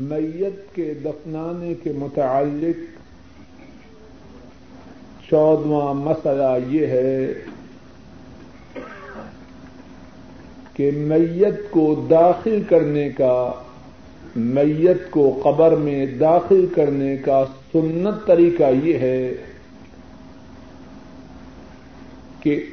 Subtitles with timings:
[0.00, 2.76] میت کے دفنانے کے متعلق
[5.30, 7.34] چودواں مسئلہ یہ ہے
[10.74, 13.52] کہ میت کو داخل کرنے کا،
[14.36, 19.34] میت کو قبر میں داخل کرنے کا سنت طریقہ یہ ہے
[22.40, 22.66] کہ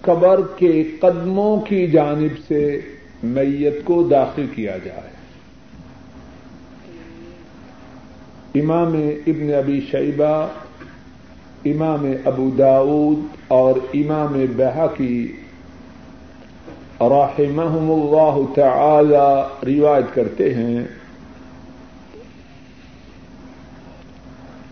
[0.00, 2.80] قبر کے قدموں کی جانب سے
[3.22, 5.11] میت کو داخل کیا جائے۔
[8.54, 8.92] امام
[9.26, 10.48] ابن ابی شیبہ،
[11.64, 15.32] امام ابو داود اور امام بحا کی
[17.00, 20.84] رحمهم اللہ تعالی روایت کرتے ہیں۔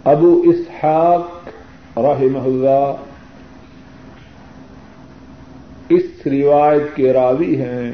[0.05, 1.49] ابو اسحاق
[1.99, 2.95] رحمہ اللہ
[5.89, 7.93] اس روایت کے راوی ہیں۔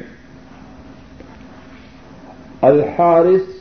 [2.62, 3.55] الحارث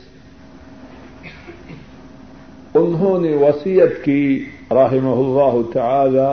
[2.76, 6.30] انہوں نے وسیعت کی رحمہ اللہ تعالی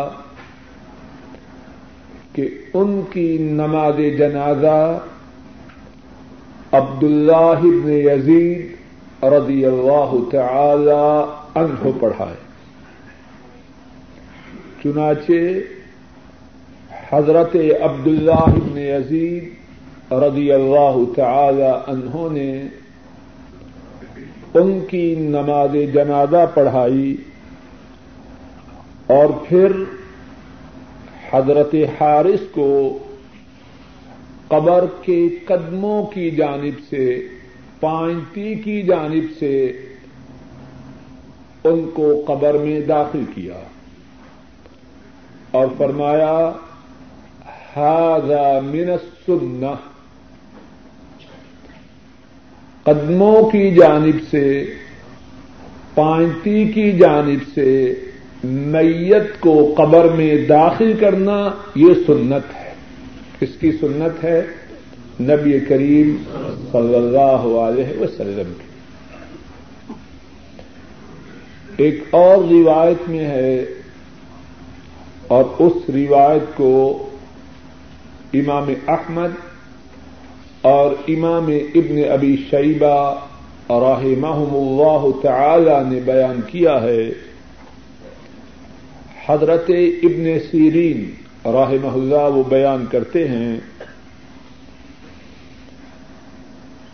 [2.34, 5.00] کہ ان کی نماز جنازہ
[6.72, 11.02] عبد اللہ ابن یزید رضی اللہ تعالی
[11.56, 12.42] عنہ پڑھائے۔
[14.84, 15.34] چنانچہ
[17.10, 22.50] حضرت عبد اللہ ابن یزید رضی اللہ تعالی عنہ نے
[24.56, 27.16] ان کی نماز جنازہ پڑھائی
[29.08, 29.72] اور پھر
[31.34, 32.72] حضرت حارث کو
[34.48, 37.06] قبر کے قدموں کی جانب سے
[37.80, 39.56] پائنتی کی جانب سے
[41.64, 43.60] ان کو قبر میں داخل کیا
[45.52, 46.36] اور فرمایا
[47.76, 49.74] ہاضا من السنہ
[52.84, 54.66] قدموں کی جانب سے
[55.96, 57.94] پائنتی کی جانب سے
[58.44, 62.74] میت کو قبر میں داخل کرنا یہ سنت ہے۔
[63.42, 64.42] اس کی سنت ہے؟
[65.22, 66.16] نبی کریم
[66.72, 68.68] صلی اللہ علیہ وسلم کی۔
[71.78, 73.66] ایک اور روایت میں ہے
[75.28, 77.10] اور اس روایت کو
[78.34, 79.53] امام احمد
[80.64, 83.20] اور امام ابن ابی شیبہ
[83.70, 87.10] رحمہم اللہ تعالی نے بیان کیا ہے۔
[89.26, 89.72] حضرت
[90.04, 91.12] ابن سیرین
[91.46, 93.58] رحمہ اللہ وہ بیان کرتے ہیں۔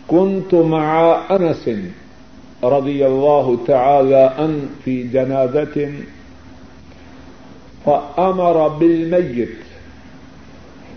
[0.08, 0.86] کن تو مع
[1.28, 1.68] انس
[2.62, 5.78] رضی اللہ تعالی ان فی جنازت
[7.84, 9.52] فامر بالمیت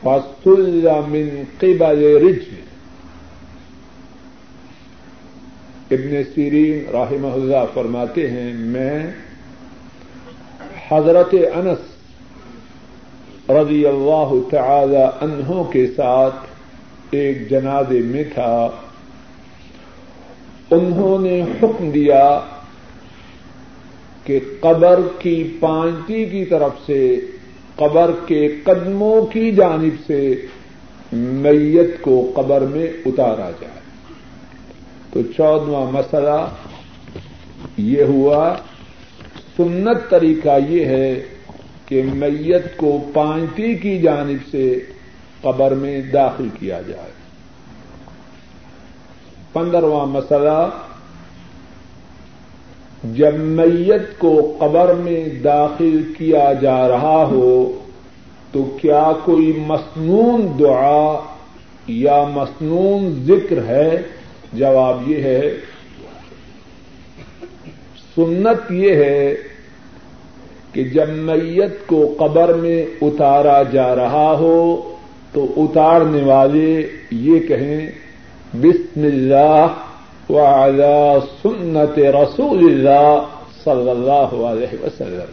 [0.03, 2.62] فصل من قبل رجل۔
[5.94, 9.08] ابن سیرین رحمہ اللہ فرماتے ہیں، میں
[10.92, 11.81] حضرت انس
[13.50, 16.36] رضی اللہ تعالی انہوں کے ساتھ
[17.12, 18.70] ایک جنازے میں تھا۔
[20.72, 22.40] انہوں نے حکم دیا
[24.24, 27.20] کہ قبر کی پانچی کی طرف سے،
[27.76, 30.36] قبر کے قدموں کی جانب سے
[31.14, 33.83] میت کو قبر میں اتارا جائے۔
[35.13, 36.47] تو چودواں مسئلہ
[37.78, 38.56] یہ ہوا،
[39.57, 41.24] سنت طریقہ یہ ہے
[41.85, 44.79] کہ میت کو پانتی کی جانب سے
[45.41, 47.12] قبر میں داخل کیا جائے۔
[49.53, 50.69] پندرواں مسئلہ،
[53.03, 57.79] جب میت کو قبر میں داخل کیا جا رہا ہو،
[58.52, 61.19] تو کیا کوئی مصنون دعا
[61.88, 64.02] یا مصنون ذکر ہے؟
[64.53, 65.41] جواب یہ ہے،
[68.16, 69.36] سنت یہ ہے
[70.72, 74.96] کہ جب میت کو قبر میں اتارا جا رہا ہو
[75.31, 77.91] تو اتارنے والے یہ کہیں،
[78.53, 79.68] بسم اللہ
[80.30, 83.20] وعلی سنت رسول اللہ
[83.64, 85.32] صلی اللہ علیہ وسلم۔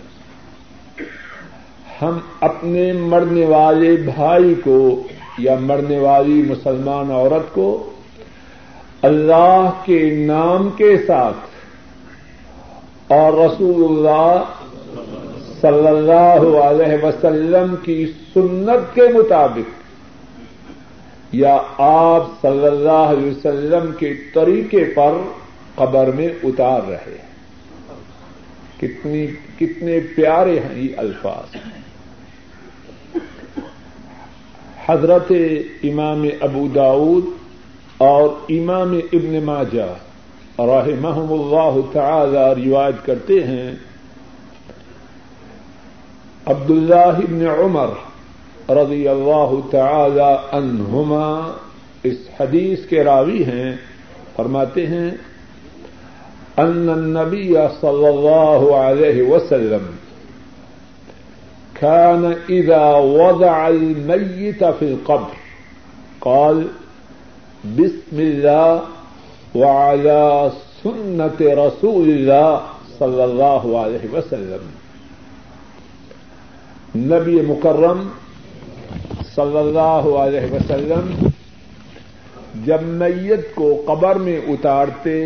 [2.03, 5.03] ہم اپنے مرنے والے بھائی کو
[5.39, 7.90] یا مرنے والی مسلمان عورت کو
[9.03, 11.37] اللہ کے نام کے ساتھ
[13.13, 14.45] اور رسول اللہ
[15.61, 19.81] صلی اللہ علیہ وسلم کی سنت کے مطابق
[21.35, 25.13] یا آپ صلی اللہ علیہ وسلم کے طریقے پر
[25.75, 27.31] قبر میں اتار رہے ہیں۔
[28.81, 29.27] کتنی
[29.59, 31.57] کتنے پیارے ہیں یہ الفاظ۔
[34.89, 35.33] حضرت
[35.83, 37.25] امام ابو داود
[38.01, 39.91] اور امام ابن ماجہ
[40.59, 43.71] رحمهم اللہ تعالی روایت کرتے ہیں
[46.47, 47.91] عبد اللہ ابن عمر
[48.77, 51.29] رضی اللہ تعالی عنہما
[52.03, 53.71] اس حدیث کے راوی ہیں،
[54.37, 55.11] فرماتے ہیں،
[56.57, 59.87] ان النبی صلی اللہ علیہ وسلم
[61.75, 65.35] كان اذا وضع الميت في القبر،
[66.21, 66.63] قال
[67.65, 68.81] بسم الله
[69.55, 70.51] وعلى
[70.83, 72.61] سنة رسول الله
[72.99, 74.63] صلى الله عليه وسلم.
[76.95, 78.01] نبی مکرم
[79.35, 81.29] صلی اللہ علیہ وسلم
[82.65, 85.21] جب میت کو قبر میں اتارتے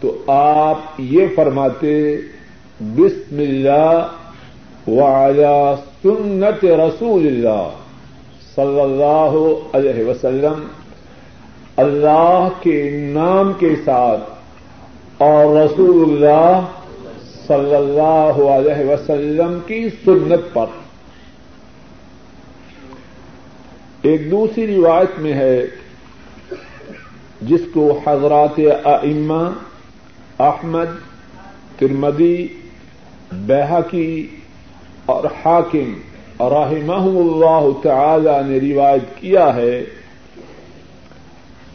[0.00, 2.16] تو آپ یہ فرماتے،
[2.80, 7.68] بسم اللہ وعلی سنت رسول اللہ
[8.54, 9.42] صلی اللہ
[9.72, 10.68] علیہ وسلم
[11.76, 14.30] اللہ کے نام کے ساتھ
[15.18, 16.60] اور رسول اللہ
[17.46, 20.66] صلی اللہ علیہ وسلم کی سنت پر۔
[24.02, 25.66] ایک دوسری روایت میں ہے
[27.42, 29.50] جس کو حضرات ائمہ
[30.42, 30.98] احمد
[31.78, 32.48] ترمدی
[33.32, 34.28] بحقی
[35.06, 35.94] اور حاکم
[36.40, 39.84] رحمہ اللہ تعالی نے روایت کیا ہے۔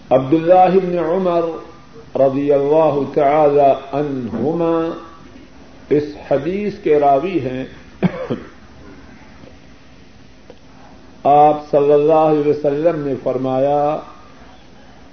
[0.10, 1.42] عبد اللہ بن عمر
[2.20, 4.90] رضی اللہ تعالی عنہما
[5.90, 7.66] اس حدیث کے راوی ہیں۔
[11.24, 13.98] آپ صلی اللہ علیہ وسلم نے فرمایا،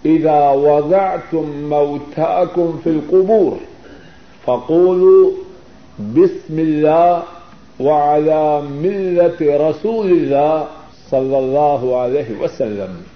[0.04, 3.56] اذا وضعتم موتاكم في القبور
[4.44, 5.30] فقولوا
[5.98, 7.20] بسم الله
[7.80, 10.64] وعلى ملة رسول الله
[11.10, 13.13] صلی اللہ علیہ وسلم.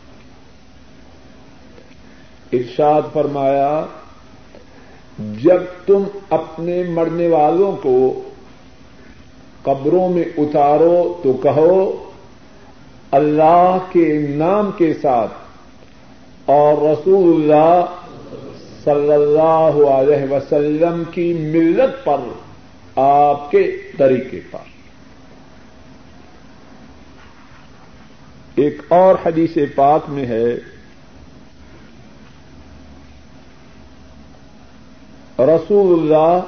[2.52, 3.86] ارشاد فرمایا،
[5.18, 8.22] جب تم اپنے مرنے والوں کو
[9.62, 12.06] قبروں میں اتارو تو کہو،
[13.10, 15.32] اللہ کے نام کے ساتھ
[16.44, 17.84] اور رسول اللہ
[18.84, 22.16] صلی اللہ علیہ وسلم کی ملت پر
[22.96, 24.66] آپ کے طریقے پر۔
[28.54, 30.54] ایک اور حدیث پاک میں ہے
[35.38, 36.40] رسول اللہ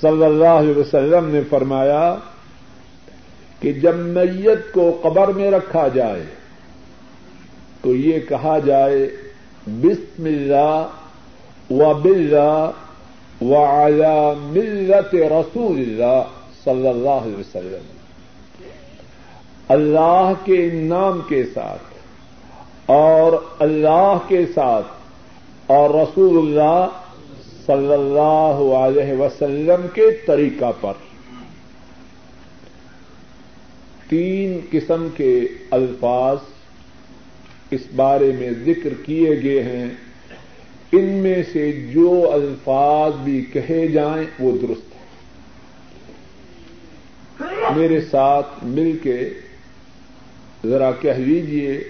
[0.00, 2.14] صلی اللہ علیہ وسلم نے فرمایا
[3.60, 6.22] کہ جب میت کو قبر میں رکھا جائے
[7.82, 9.16] تو یہ کہا جائے
[9.66, 10.86] بسم اللہ
[11.70, 12.70] و بلّہ
[13.40, 16.22] و اعلی ملت رسول اللہ
[16.64, 17.92] صلی اللہ علیہ وسلم۔
[19.68, 21.82] اللہ کے نام کے ساتھ
[22.86, 24.86] اور اللہ کے ساتھ
[25.66, 26.86] اور رسول اللہ
[27.66, 30.92] صلی اللہ علیہ وسلم کے طریقہ پر
[34.08, 35.40] تین قسم کے
[35.70, 36.36] الفاظ
[37.70, 39.86] اس بارے میں ذکر کیے گئے ہیں۔
[40.92, 45.00] ان میں سے جو الفاظ بھی کہے جائیں وہ درست ہیں۔
[47.76, 49.30] میرے ساتھ مل کے
[50.66, 51.84] ذرا کہہ لیجیے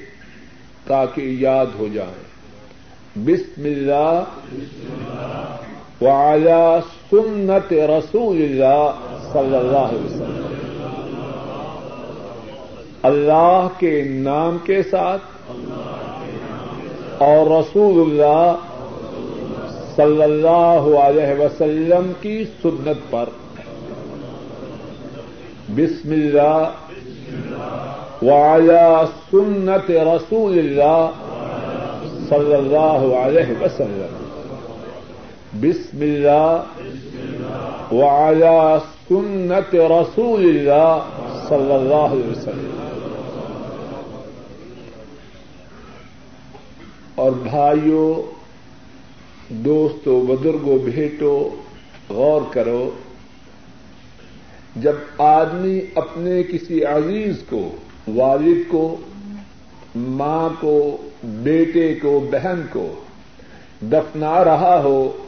[0.87, 2.30] تاکہ یاد ہو جائیں
[3.17, 4.23] بسم اللہ
[6.01, 6.79] وعلى
[7.11, 8.90] سنت رسول اللہ
[9.33, 10.47] صلی اللہ علیہ وسلم۔
[13.02, 15.23] اللہ کے نام کے ساتھ
[17.19, 18.57] اور رسول اللہ
[19.97, 23.29] صلی اللہ علیہ وسلم کی سنت پر۔
[25.69, 26.71] بسم اللہ
[28.23, 31.11] وعلى سنت رسول اللہ
[32.30, 34.28] صلی اللہ علیہ وسلم.
[35.60, 36.62] بسم اللہ
[37.92, 40.99] وعلى سنت رسول اللہ
[41.49, 42.76] صلی اللہ علیہ وسلم.
[47.14, 48.22] اور بھائیوں
[49.49, 51.49] دوستوں بزرگوں بھیٹو،
[52.10, 52.90] غور کرو،
[54.76, 57.70] جب آدمی اپنے کسی عزیز کو،
[58.08, 58.96] والد کو
[59.97, 62.94] ماں کو، بیٹے کو، بہن کو
[63.82, 65.25] دفنا رہا ہو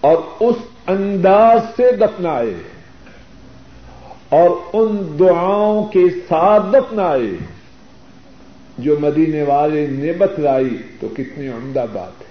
[0.00, 2.54] اور اس انداز سے دفنائے
[4.28, 7.30] اور ان دعاؤں کے ساتھ دفنائے،
[8.78, 12.28] جو مدینے والے نے بتلائی، تو کتنی عمدہ بات ہے۔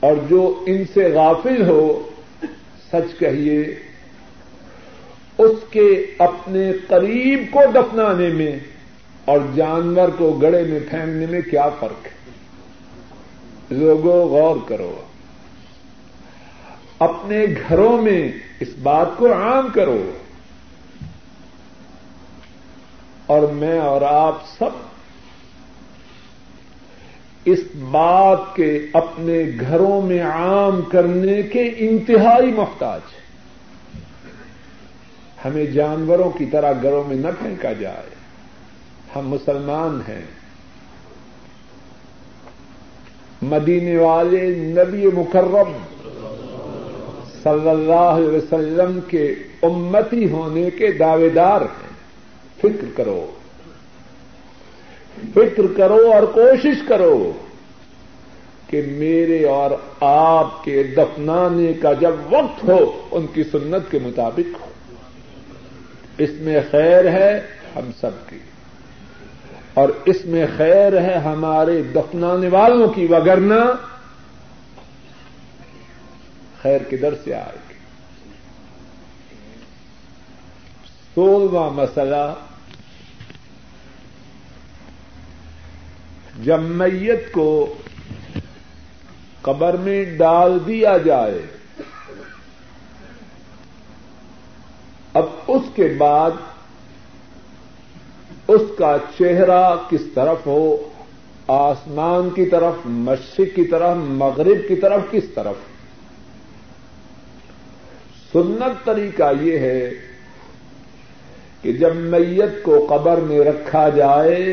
[0.00, 2.08] اور جو ان سے غافل ہو،
[2.92, 3.74] سچ کہیے
[5.38, 8.58] اس کے اپنے قریب کو دفنانے میں
[9.24, 12.10] اور جانور کو گڑے میں پھینکنے میں کیا فرق ہے؟
[13.70, 15.00] لوگوں غور کرو۔
[16.98, 20.10] اپنے گھروں میں اس بات کو عام کرو۔
[23.26, 24.88] اور میں اور آپ سب
[27.44, 27.58] اس
[27.90, 33.00] بات کے اپنے گھروں میں عام کرنے کے انتہائی محتاج
[35.44, 38.14] ہمیں جانوروں کی طرح گھروں میں نہ پھینکا جائے۔
[39.16, 40.20] ہم مسلمان ہیں۔
[43.42, 45.72] مدینے والے نبی مکرم
[47.42, 51.88] صلی اللہ علیہ وسلم کے امتی ہونے کے دعوے دار ہیں۔
[52.58, 53.26] فکر کرو۔
[55.34, 57.32] فکر کرو اور کوشش کرو
[58.66, 64.60] کہ میرے اور آپ کے دفنانے کا جب وقت ہو، ان کی سنت کے مطابق
[64.60, 64.67] ہو۔
[66.18, 67.46] اس میں خیر ہے
[67.76, 68.38] ہم سب کی۔
[69.74, 73.64] اور اس میں خیر ہے ہمارے دفنانے والوں کی وگرنا
[76.62, 77.74] خیر کدھر سے آئے گی؟
[81.14, 82.34] سولہواں مسئلہ،
[86.42, 87.74] جب میت کو
[89.42, 91.57] قبر میں ڈال دیا جائے
[95.18, 96.30] اب اس کے بعد
[98.48, 100.88] اس کا چہرہ کس طرف ہو؟
[101.48, 105.54] آسمان کی طرف، مشرق کی طرف، مغرب کی طرف کس طرف؟
[108.32, 109.90] سنت طریقہ یہ ہے
[111.62, 114.44] کہ جب میت کو قبر میں رکھا جائے،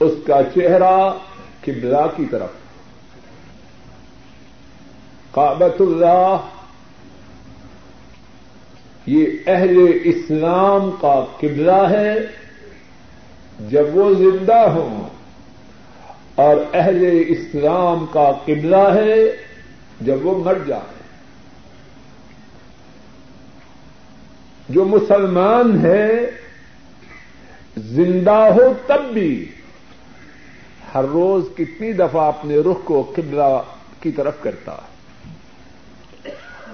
[0.00, 1.12] اس کا چہرہ
[1.60, 2.50] قبلہ کی طرف۔
[5.30, 6.36] کابت اللہ
[9.06, 12.14] یہ اہل اسلام کا قبلہ ہے،
[13.70, 15.08] جب وہ زندہ ہوں،
[16.34, 19.18] اور اہل اسلام کا قبلہ ہے،
[20.00, 20.94] جب وہ مر جائے۔
[24.68, 26.30] جو مسلمان ہے،
[27.76, 29.50] زندہ ہو تب بھی
[30.94, 33.62] ہر روز کتنی دفعہ اپنے رخ کو قبلہ
[34.00, 34.94] کی طرف کرتا ہے۔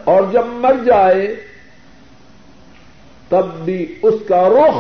[0.05, 1.50] اور جب مر جائے
[3.31, 4.77] تب بھی اس کا رخ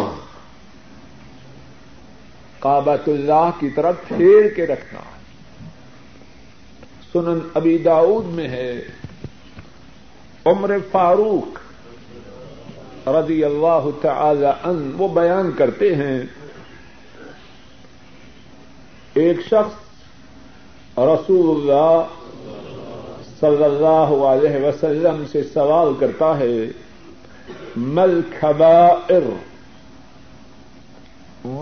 [2.61, 5.00] کابت اللہ کی طرف پھیر کے رکھنا
[7.12, 8.73] سنن ابی داؤد میں ہے،
[10.47, 11.59] عمر فاروق
[13.09, 16.19] رضی اللہ تعالی ان وہ بیان کرتے ہیں،
[19.14, 21.97] ایک شخص رسول اللہ
[23.40, 26.57] صلی اللہ علیہ وسلم سے سوال کرتا ہے
[27.76, 29.28] مل خبائر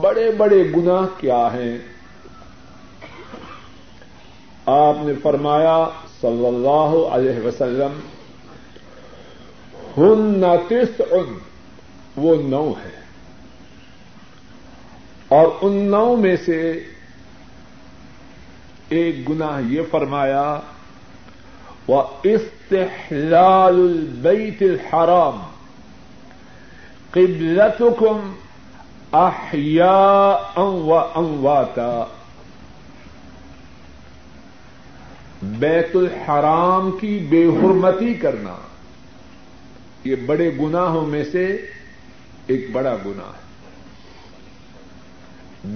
[0.00, 1.78] بڑے بڑے گناہ کیا ہیں؟
[4.66, 5.88] آپ نے فرمایا،
[6.20, 7.98] صلی اللہ علیہ وسلم،
[9.96, 11.38] ہن نتس ان
[12.16, 12.96] وہ نو ہے
[15.28, 16.84] اور ان نو میں سے
[18.88, 20.60] ایک گناہ یہ فرمایا
[21.88, 25.38] وہ استحلال البیت الحرام
[27.12, 28.34] قبلتكم
[29.12, 32.04] احیاء و امواتا
[35.42, 38.56] بیت الحرام کی بے حرمتی کرنا.
[40.04, 41.46] یہ بڑے گناہوں میں سے
[42.46, 43.46] ایک بڑا گناہ ہے.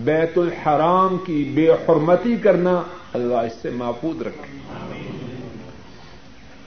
[0.05, 4.59] بیت الحرام کی بے حرمتی کرنا اللہ اس سے محفوظ رکھے.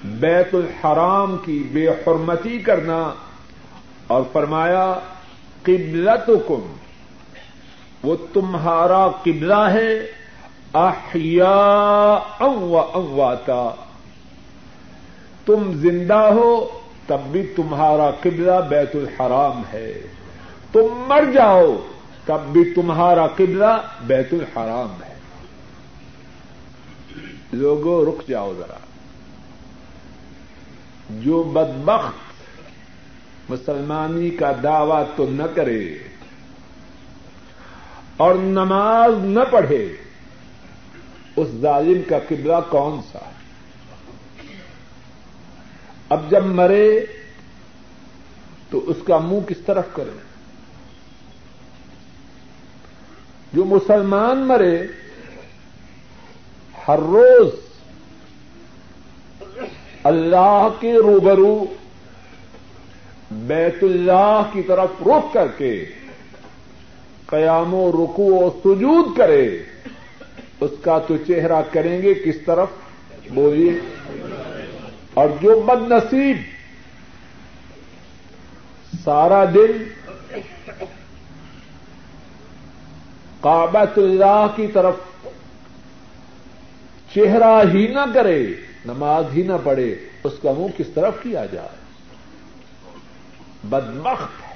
[0.03, 3.13] بیت الحرام کی بے حرمتی کرنا
[4.07, 4.99] اور فرمایا
[5.63, 6.73] قبلت کم
[8.03, 10.11] وہ تمہارا قبلہ ہے
[10.73, 13.69] احیا و امواتا،
[15.45, 19.93] تم زندہ ہو تب بھی تمہارا قبلہ بیت الحرام ہے،
[20.71, 21.87] تم مر جاؤ
[22.25, 25.15] تب بھی تمہارا قبلہ بیت الحرام ہے۔
[27.53, 28.77] لوگوں رک جاؤ ذرا۔
[31.09, 32.24] جو بدبخت
[33.49, 35.83] مسلمانی کا دعوی تو نہ کرے
[38.17, 39.85] اور نماز نہ پڑھے،
[41.35, 43.19] اس ظالم کا قبلہ کون سا؟
[46.09, 47.05] اب جب مرے
[48.69, 50.17] تو اس کا منہ کس طرف کرے؟
[53.53, 54.75] جو مسلمان مرے،
[56.87, 57.49] ہر روز
[60.03, 61.65] اللہ کے روبرو
[63.31, 65.85] بیت اللہ کی طرف رخ کر کے
[67.25, 69.59] قیام و رکو و سجود کرے،
[70.61, 72.67] اس کا تو چہرہ کریں گے کس طرف؟
[73.29, 73.71] بولیے۔
[75.13, 76.37] اور جو بد نصیب
[79.03, 79.83] سارا دن
[83.41, 84.93] کعبۃ اللہ کی طرف
[87.15, 88.47] چہرہ ہی نہ کرے،
[88.85, 91.84] نماز ہی نہ پڑے اس کا منہ کس طرف کیا جائے؟
[93.69, 94.55] بدمخت ہے۔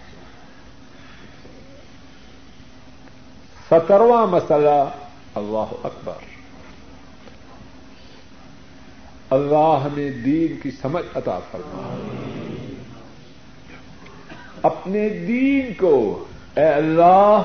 [3.69, 4.85] سترواں مسئلہ
[5.35, 6.13] اللہ اکبر۔
[9.29, 11.97] اللہ ہمیں دین کی سمجھ عطا فرما
[14.61, 16.25] اپنے دین کو
[16.57, 17.41] اے اللہ،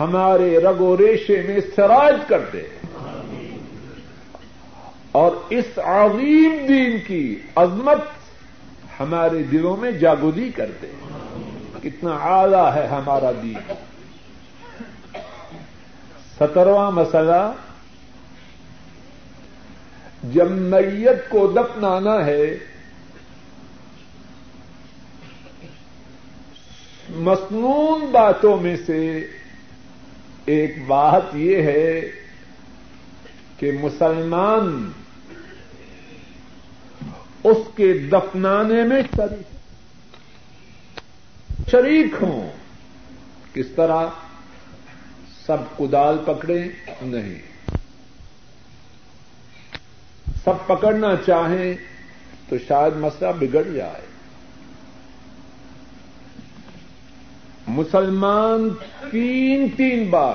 [0.00, 2.62] ہمارے رگ و ریشے میں سراج کر دے۔
[5.12, 7.98] اور اس عظیم دین کی عظمت
[9.00, 10.90] ہمارے دلوں میں جاگودی کر دے
[11.82, 13.72] کتنا اعلی ہے ہمارا دین۔
[16.38, 17.52] سترواں مسئلہ،
[20.22, 22.56] جب میت کو دفنانا ہے،
[27.10, 29.26] مصنون باتوں میں سے
[30.44, 32.00] ایک بات یہ ہے
[33.56, 34.90] کہ مسلمان
[37.44, 39.02] اس کے دفنانے میں
[41.70, 42.50] شریک ہوں۔
[43.54, 44.06] کس طرح؟
[45.46, 46.68] سب کدال پکڑے
[47.02, 47.42] نہیں۔
[50.44, 51.74] سب پکڑنا چاہیں
[52.48, 54.06] تو شاید مسئلہ بگڑ جائے۔
[57.66, 58.68] مسلمان
[59.10, 60.34] تین تین بار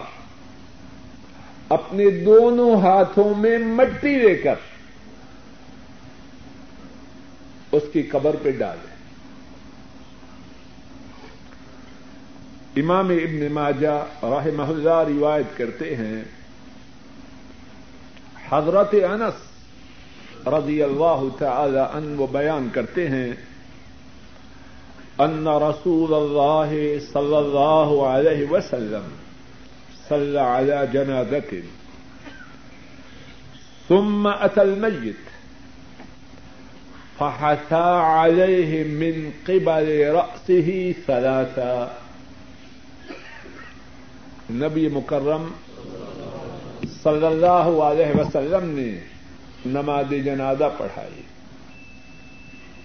[1.70, 4.56] اپنے دونوں ہاتھوں میں مٹی لے کر
[7.72, 8.98] اس کی قبر پہ ڈالے
[12.82, 16.24] امام ابن ماجہ راہ محلہ روایت کرتے ہیں،
[18.50, 23.32] حضرت انس رضی اللہ تعالی ان وہ بیان کرتے ہیں،
[25.18, 26.72] ان رسول اللہ
[27.14, 29.10] صلی اللہ علیہ وسلم
[30.10, 31.54] صلی علی جنازت
[33.88, 35.29] ثم اتى الميت۔
[37.20, 41.88] فحثى عليه من قبل رأسه ثلاثا.
[44.50, 45.48] نبی مکرم
[47.04, 49.00] صلی اللہ علیہ وسلم نے
[49.66, 51.22] نماز جنازہ پڑھائی.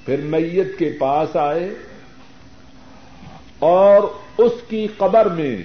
[0.07, 1.75] پھر میت کے پاس آئے
[3.59, 4.03] اور
[4.39, 5.57] اس کی قبر میں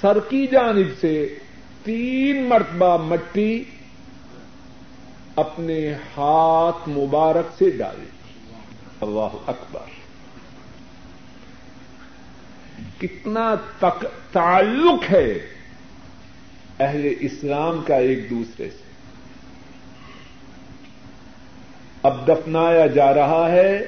[0.00, 1.34] سر کی جانب سے
[1.84, 3.64] تین مرتبہ مٹی
[5.36, 8.06] اپنے ہاتھ مبارک سے ڈالی
[9.00, 9.80] اللہ اکبر۔
[13.00, 15.38] کتنا تک تعلق ہے
[16.80, 18.84] اہل اسلام کا ایک دوسرے سے۔
[22.02, 23.80] اب دفنایا جا رہا ہے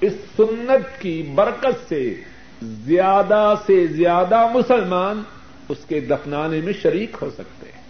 [0.00, 2.14] اس سنت کی برکت سے،
[2.62, 5.22] زیادہ سے زیادہ مسلمان
[5.68, 7.81] اس کے دفنانے میں شریک ہو سکتے ہیں۔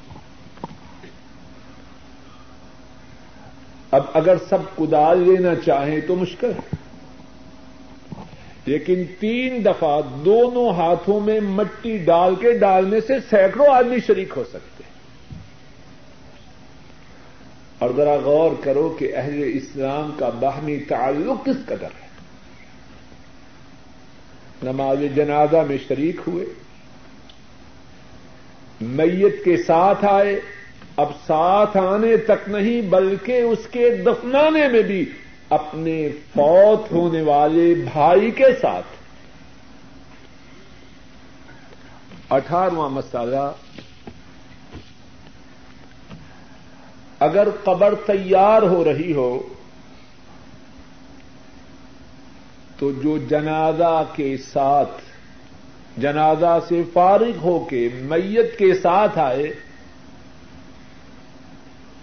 [3.93, 6.77] اب اگر سب کدال لینا چاہیں تو مشکل ہے۔
[8.67, 14.45] لیکن تین دفعہ دونوں ہاتھوں میں مٹی ڈال کے ڈالنے سے سینکڑوں آدمی شریک ہو
[14.45, 14.93] سکتے ہیں۔
[17.79, 22.09] اور ذرا غور کرو کہ اہل اسلام کا باہمی تعلق کس قدر ہے۔
[24.63, 26.47] نماز جنازہ میں شریک ہوئے،
[28.81, 30.41] میت کے ساتھ آئے
[30.97, 35.11] اب ساتھ آنے تک نہیں بلکہ اس کے دفنانے میں بھی
[35.49, 38.87] اپنے فوت ہونے والے بھائی کے ساتھ۔
[42.31, 43.53] اٹھارواں مسالہ
[47.19, 49.49] اگر قبر تیار ہو رہی ہو،
[52.79, 55.03] تو جو جنازہ کے ساتھ،
[55.97, 59.55] جنازہ سے فارغ ہو کے میت کے ساتھ آئے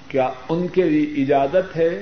[0.09, 2.01] کیا ان کے لیے اجازت ہے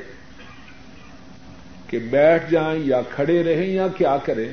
[1.88, 4.52] کہ بیٹھ جائیں یا کھڑے رہیں یا کیا کریں؟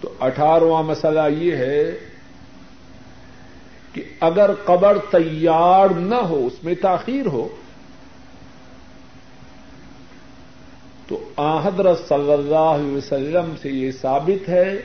[0.00, 1.98] تو اٹھارہواں مسئلہ یہ ہے
[3.92, 7.48] کہ اگر قبر تیار نہ ہو، اس میں تاخیر ہو،
[11.06, 14.76] تو آحدرت صلی اللہ علیہ وسلم سے یہ ثابت ہے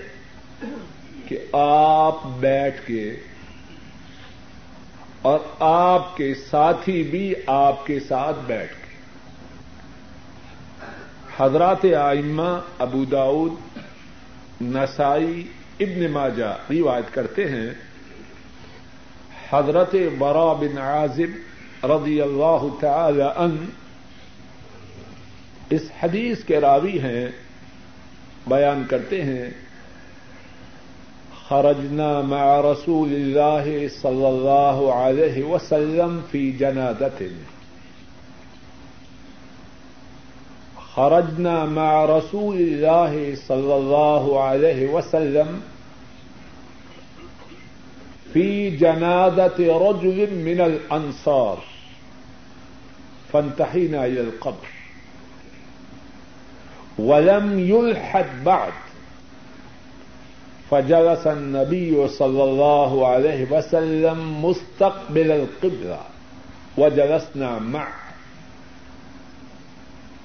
[1.28, 3.16] کہ آپ بیٹھ کے
[5.24, 8.84] اور آپ کے ساتھی بھی آپ کے ساتھ بیٹھ کے۔
[11.38, 13.54] حضرات آئمہ، ابو داود
[14.62, 15.48] نسائی،
[15.80, 17.70] ابن ماجہ روایت کرتے ہیں۔
[19.50, 23.66] حضرت برا بن عازب رضی اللہ تعالی ان
[25.70, 27.28] اس حدیث کے راوی ہیں،
[28.48, 29.50] بیان کرتے ہیں
[31.54, 37.22] خرجنا مع رسول اللہ صلی اللہ علیہ وسلم فی جنادت
[40.96, 45.60] خرجنا مع رسول اللہ صلی اللہ علیہ وسلم
[48.34, 51.58] فی جنادت رجل من الانصار
[53.32, 54.72] فانتحینا الى القبر.
[57.00, 58.93] ولم يلحد بعد.
[60.74, 65.98] فجلس النبي صلى الله عليه وسلم مستقبل القبلة
[66.78, 68.02] وجلسنا معه.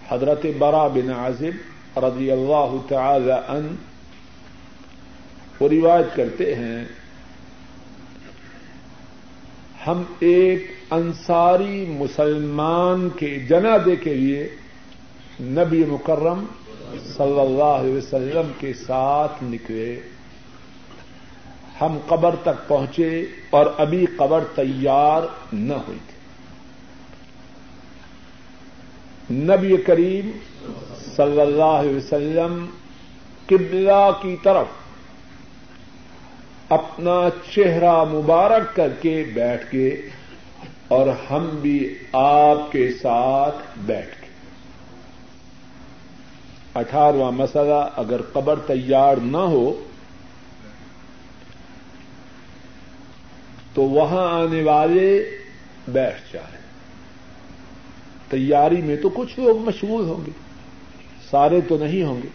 [0.09, 3.75] حضرت برا بن عازب رضی اللہ تعالی ان
[5.61, 6.85] وہ روایت کرتے ہیں،
[9.87, 14.49] ہم ایک انصاری مسلمان کے جنادے کے لیے
[15.41, 16.45] نبی مکرم
[17.17, 20.01] صلی اللہ علیہ وسلم کے ساتھ نکلے۔
[21.81, 26.17] ہم قبر تک پہنچے اور ابھی قبر تیار نہ ہوئی تھی۔
[29.35, 30.31] نبی کریم
[31.17, 32.67] صلی اللہ علیہ وسلم
[33.47, 34.67] قبلہ کی طرف
[36.69, 40.03] اپنا چہرہ مبارک کر کے بیٹھ کے
[40.89, 44.27] اور ہم بھی آپ کے ساتھ بیٹھ کے
[46.75, 49.85] اٹھارواں مسئلہ، اگر قبر تیار نہ ہو
[53.79, 55.31] تو وہاں آنے والے
[55.89, 56.59] بیٹھ جائیں۔
[58.29, 60.31] تیاری میں تو کچھ لوگ مشغول ہوں گے،
[61.31, 62.29] سارے تو نہیں ہوں گے۔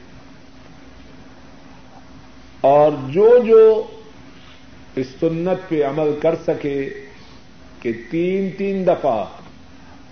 [2.62, 3.88] اور جو جو
[4.95, 6.89] اس سنت پہ عمل کر سکے
[7.82, 9.25] کہ تین تین دفعہ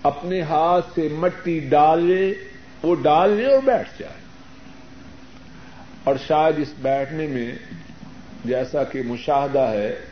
[0.02, 2.34] اپنے ہاتھ سے مٹی ڈال لے،
[2.82, 4.22] وہ ڈال لے اور بیٹھ جائے۔
[6.04, 7.52] اور شاید اس بیٹھنے میں
[8.44, 10.11] جیسا کہ مشاہدہ ہے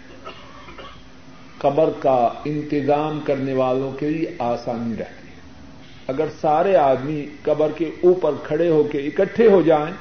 [1.61, 5.41] قبر کا انتظام کرنے والوں کے لیے آسانی رہتی ہے۔
[6.07, 9.95] اگر سارے آدمی قبر کے اوپر کھڑے ہو کے اکٹھے ہو جائیں،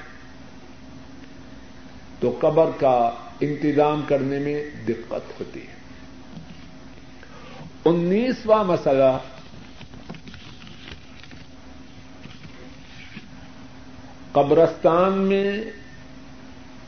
[2.19, 5.79] تو قبر کا انتظام کرنے میں دقت ہوتی ہے۔
[7.85, 9.17] انیسواں مسئلہ،
[14.31, 15.51] قبرستان میں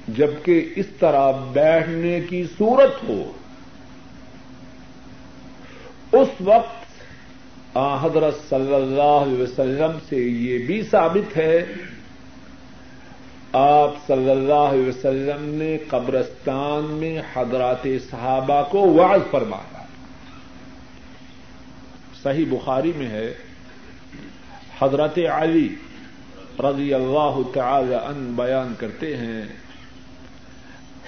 [0.07, 3.31] جبکہ اس طرح بیٹھنے کی صورت ہو
[6.11, 11.65] اس وقت حضرت صلی اللہ علیہ وسلم سے یہ بھی ثابت ہے،
[13.53, 19.83] آپ صلی اللہ علیہ وسلم نے قبرستان میں حضرات صحابہ کو واض فرمایا۔
[22.23, 23.33] صحیح بخاری میں ہے،
[24.81, 25.67] حضرت علی
[26.59, 29.41] رضی اللہ تعالی ان بیان کرتے ہیں۔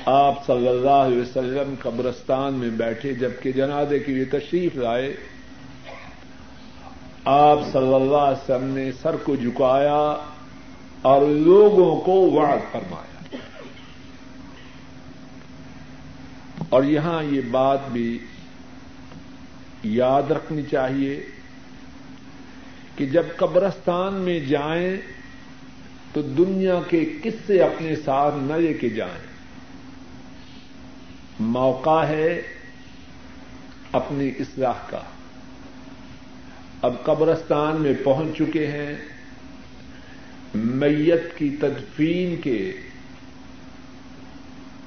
[0.06, 5.16] آپ صلی اللہ علیہ وسلم قبرستان میں بیٹھے جبکہ جنازے کے لیے تشریف لائے،
[7.26, 10.16] آپ صلی اللہ علیہ وسلم نے سر کو جھکایا
[11.02, 13.38] اور لوگوں کو وعد فرمایا۔
[16.70, 18.20] اور یہاں یہ بات بھی
[19.84, 21.24] یاد رکھنی چاہیے
[22.96, 24.98] کہ جب قبرستان میں جائیں
[26.14, 29.33] تو دنیا کے کس سے اپنے ساتھ نہ لے کے جائیں۔
[31.40, 32.42] موقع ہے
[33.92, 35.00] اپنی اصلاح کا۔
[36.82, 38.96] اب قبرستان میں پہنچ چکے ہیں۔
[40.56, 42.72] میت کی تدفین کے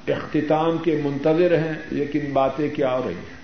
[0.07, 3.37] اختتام کے منتظر ہیں، لیکن باتیں کیا ہو رہی ہیں؟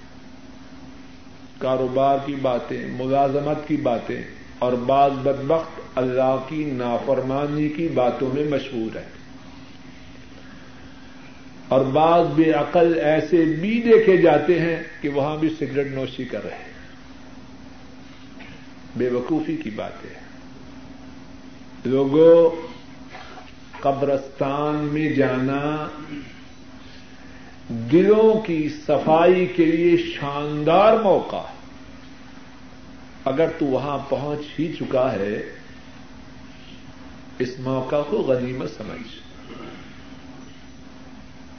[1.57, 4.23] کاروبار کی باتیں، ملازمت کی باتیں
[4.59, 9.22] اور بعض بدبخت اللہ کی نافرمانی کی باتوں میں مشہور ہے
[11.73, 16.43] اور بعض بے عقل ایسے بھی دیکھے جاتے ہیں کہ وہاں بھی سگریٹ نوشی کر
[16.43, 16.73] رہے ہیں۔
[18.95, 20.09] بے وقوفی کی باتیں
[21.85, 22.67] لوگوں،
[23.79, 25.87] قبرستان میں جانا
[27.69, 31.45] دلوں کی صفائی کے لیے شاندار موقع
[33.25, 35.43] اگر تو وہاں پہنچ ہی چکا ہے،
[37.39, 39.22] اس موقع کو غنیمت سمجھ۔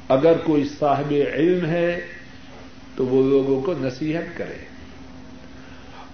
[0.08, 2.00] اگر کوئی صاحب علم ہے
[2.96, 4.64] تو وہ لوگوں کو نصیحت کرے۔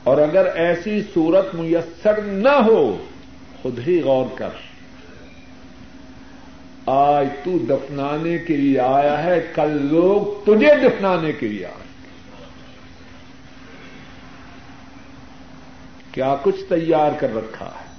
[0.05, 2.97] اور اگر ایسی صورت میسر نہ ہو،
[3.63, 4.49] خود ہی غور کر۔
[6.87, 11.91] آج تو دفنانے کے لیے آیا ہے، کل لوگ تجھے دفنانے کے لیے آئے۔
[16.13, 17.90] کیا کچھ تیار کر رکھا ہے؟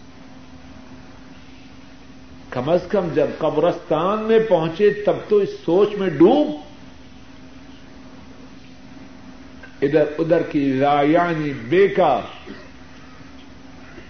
[2.52, 6.48] کم از کم جب قبرستان میں پہنچے تب تو اس سوچ میں ڈوب۔
[9.82, 12.22] ادھر ادھر کی رایانی بیکار۔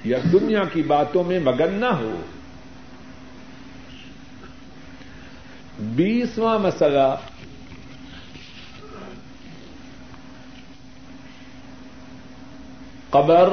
[0.04, 2.22] یا دنیا کی باتوں میں مگن نہ ہو۔
[5.80, 7.16] بیسواں مسئلہ۔
[13.10, 13.50] قبر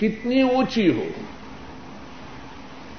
[0.00, 1.04] کتنی اونچی ہو۔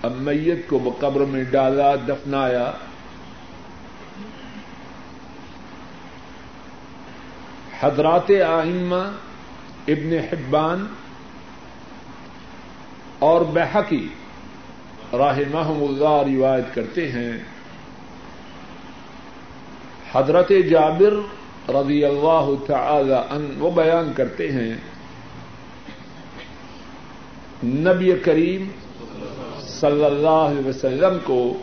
[0.04, 2.72] اب میت کو قبر میں ڈالا، دفنایا۔
[7.80, 9.12] حضرات آئمہ،
[9.88, 10.86] ابن حبان
[13.20, 14.08] اور بحقی
[15.14, 17.38] راہ اللہ روایت کرتے ہیں۔
[20.14, 21.14] حضرت جابر
[21.72, 24.91] رضی اللہ تعالی ان وہ بیان کرتے ہیں۔
[27.64, 28.68] نبی کریم
[29.62, 31.54] صلی اللہ علیہ وسلم کو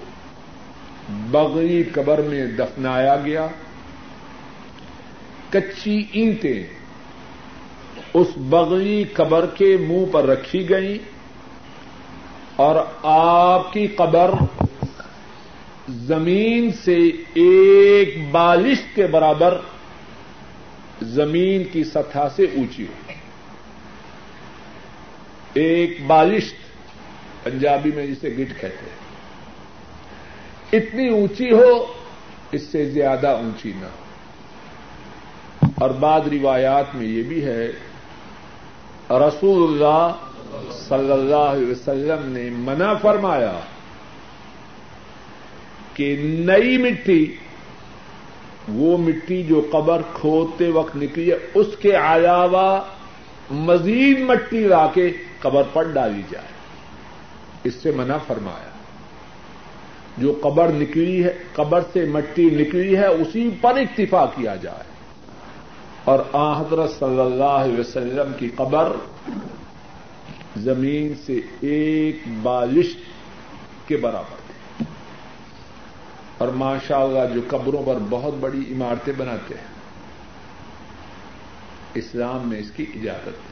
[1.08, 3.46] بغری قبر میں دفنایا گیا۔
[5.50, 6.62] کچی اینٹیں
[8.14, 10.98] اس بغری قبر کے منہ پر رکھی گئی
[12.56, 14.30] اور آپ کی قبر
[15.88, 16.96] زمین سے
[17.34, 19.58] ایک بالش کے برابر
[21.02, 23.07] زمین کی سطح سے اونچی ہو۔
[25.58, 26.44] ایک بالش
[27.42, 28.98] پنجابی میں جسے گٹ کہتے ہیں۔
[30.72, 31.86] اتنی اونچی ہو،
[32.52, 34.06] اس سے زیادہ اونچی نہ ہو۔
[35.74, 37.72] اور بعد روایات میں یہ بھی ہے،
[39.10, 40.12] رسول اللہ
[40.70, 43.60] صلی اللہ علیہ وسلم نے منع فرمایا
[45.94, 47.36] کہ نئی مٹی،
[48.68, 52.80] وہ مٹی جو قبر کھودتے وقت نکلی ہے، اس کے علاوہ
[53.50, 56.48] مزید مٹی لا کے قبر پر ڈالی جائے۔
[57.64, 58.70] اس سے منع فرمایا۔
[60.18, 64.98] جو قبر نکلی ہے، قبر سے مٹی نکلی ہے، اسی پر اکتفا کیا جائے۔
[66.04, 68.92] اور آ حضرت صلی اللہ علیہ وسلم کی قبر
[70.56, 72.86] زمین سے ایک بالش
[73.86, 74.84] کے برابر تھی
[76.38, 79.64] اور ماشاء اللہ جو قبروں پر بہت بڑی عمارتیں بناتے ہیں،
[81.94, 83.47] اسلام میں اس کی اجازت ہے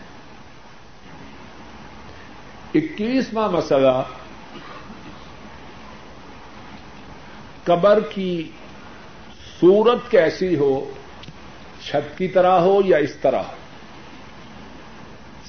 [2.76, 4.02] اکیسواں مسئلہ،
[7.64, 8.32] قبر کی
[9.60, 10.72] صورت کیسی ہو،
[11.86, 13.54] چھت کی طرح ہو یا اس طرح ہو؟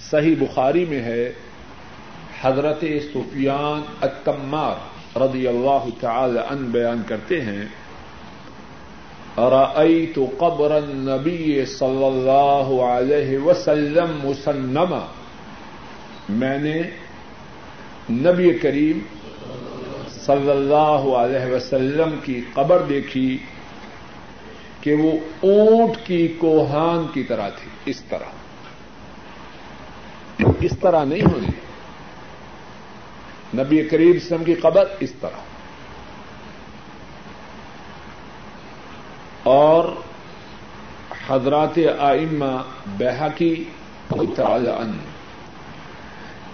[0.10, 1.32] صحیح بخاری میں ہے،
[2.42, 7.66] حضرت سفیان اتمار رضی اللہ تعالی ان بیان کرتے ہیں
[9.38, 15.06] رأيت قبر النبی صلی اللہ علیہ وسلم مسنما،
[16.30, 16.82] میں نے
[18.10, 19.00] نبی کریم
[20.10, 23.38] صلی اللہ علیہ وسلم کی قبر دیکھی
[24.82, 28.30] کہ وہ اونٹ کی کوہان کی طرح تھی، اس طرح۔
[30.62, 31.52] اس طرح نہیں ہونی
[33.62, 35.40] نبی کریم اسلم کی قبر اس طرح۔
[39.44, 39.96] اور
[41.28, 42.64] حضرات آئمہ
[42.98, 43.64] بحقی
[44.10, 44.70] تعالی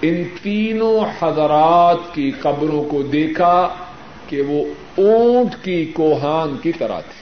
[0.04, 3.76] ان تینوں حضرات کی قبروں کو دیکھا
[4.28, 4.64] کہ وہ
[4.98, 7.22] اونٹ کی کوہان کی طرح تھی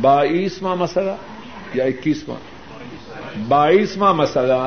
[0.00, 1.10] بائیسواں مسئلہ
[1.74, 2.40] یا اکیسواں؟
[3.48, 4.62] بائیسواں مسئلہ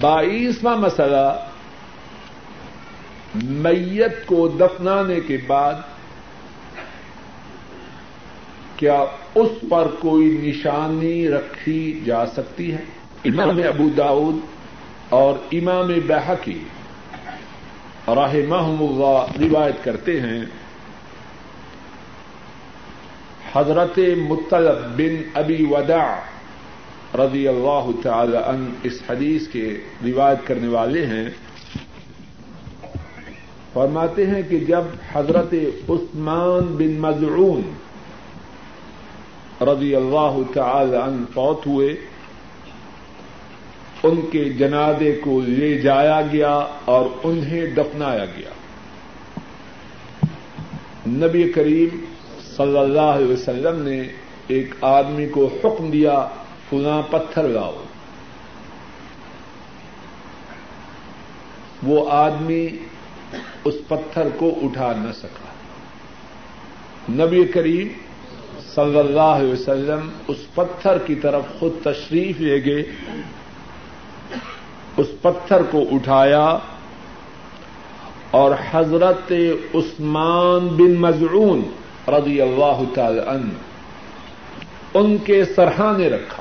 [0.00, 1.46] بائیسواں مسئلہ
[3.34, 5.74] میت کو دفنانے کے بعد
[8.76, 12.84] کیا اس پر کوئی نشانی رکھی جا سکتی ہے؟
[13.24, 14.36] امام ابو داود
[15.08, 16.58] اور امام بحقی
[18.06, 20.44] راہ اللہ روایت کرتے ہیں،
[23.52, 26.04] حضرت مطلب بن ابی ودا
[27.18, 29.66] رضی اللہ تعالی عنہ اس حدیث کے
[30.04, 31.28] روایت کرنے والے ہیں،
[33.72, 35.54] فرماتے ہیں کہ جب حضرت
[35.88, 37.62] عثمان بن مزعون
[39.64, 41.94] رضی اللہ تعالی عنہ فوت ہوئے،
[44.02, 48.50] ان کے جنادے کو لے جایا گیا اور انہیں دفنایا گیا۔
[51.06, 52.04] نبی کریم
[52.56, 54.02] صلی اللہ علیہ وسلم نے
[54.46, 56.26] ایک آدمی کو حکم دیا
[56.70, 57.82] فلاں پتھر لاؤ۔
[61.82, 62.68] وہ آدمی
[63.64, 65.50] اس پتھر کو اٹھا نہ سکا۔
[67.12, 67.88] نبی کریم
[68.74, 72.82] صلی اللہ علیہ وسلم اس پتھر کی طرف خود تشریف لے گئے۔
[74.96, 76.58] اس پتھر کو اٹھایا
[78.30, 79.32] اور حضرت
[79.74, 81.62] عثمان بن مزعون
[82.08, 83.52] رضی اللہ تعالی عنہ
[84.94, 86.39] ان کے سرحانے رکھا۔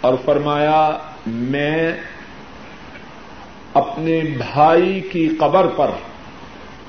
[0.00, 1.92] اور فرمایا، میں
[3.74, 5.90] اپنے بھائی کی قبر پر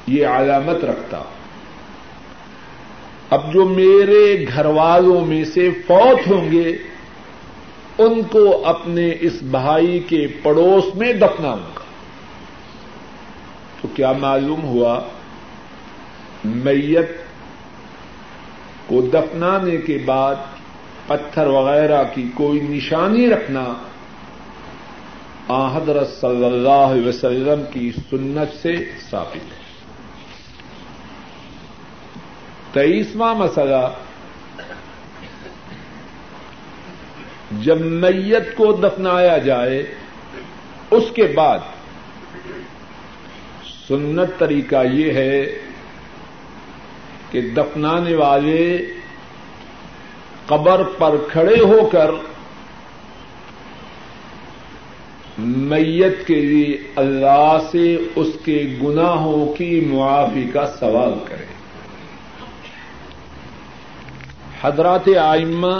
[0.08, 1.24] یہ علامت رکھتا
[3.30, 6.78] اب جو میرے گھر والوں میں سے فوت ہوں گے،
[7.98, 11.80] ان کو اپنے اس بھائی کے پڑوس میں دفناؤں گا۔
[13.82, 15.02] تو کیا معلوم ہوا،
[16.46, 17.10] میت
[18.86, 20.36] کو دفنانے کے بعد
[21.10, 23.74] پتھر وغیرہ کی کوئی نشانی رکھنا
[25.74, 28.76] حضرت صلی اللہ علیہ وسلم کی سنت سے
[29.10, 29.58] ثابت ہے۔
[32.74, 33.86] تیسواں مسئلہ،
[37.62, 39.84] جب میت کو دفنایا جائے،
[40.92, 41.60] اس کے بعد
[43.88, 45.46] سنت طریقہ یہ ہے
[47.32, 48.62] کہ دفنانے والے
[50.50, 52.12] قبر پر کھڑے ہو کر
[55.38, 61.46] میت کے لیے اللہ سے اس کے گناہوں کی معافی کا سوال کرے۔
[64.62, 65.76] حضرات آئمہ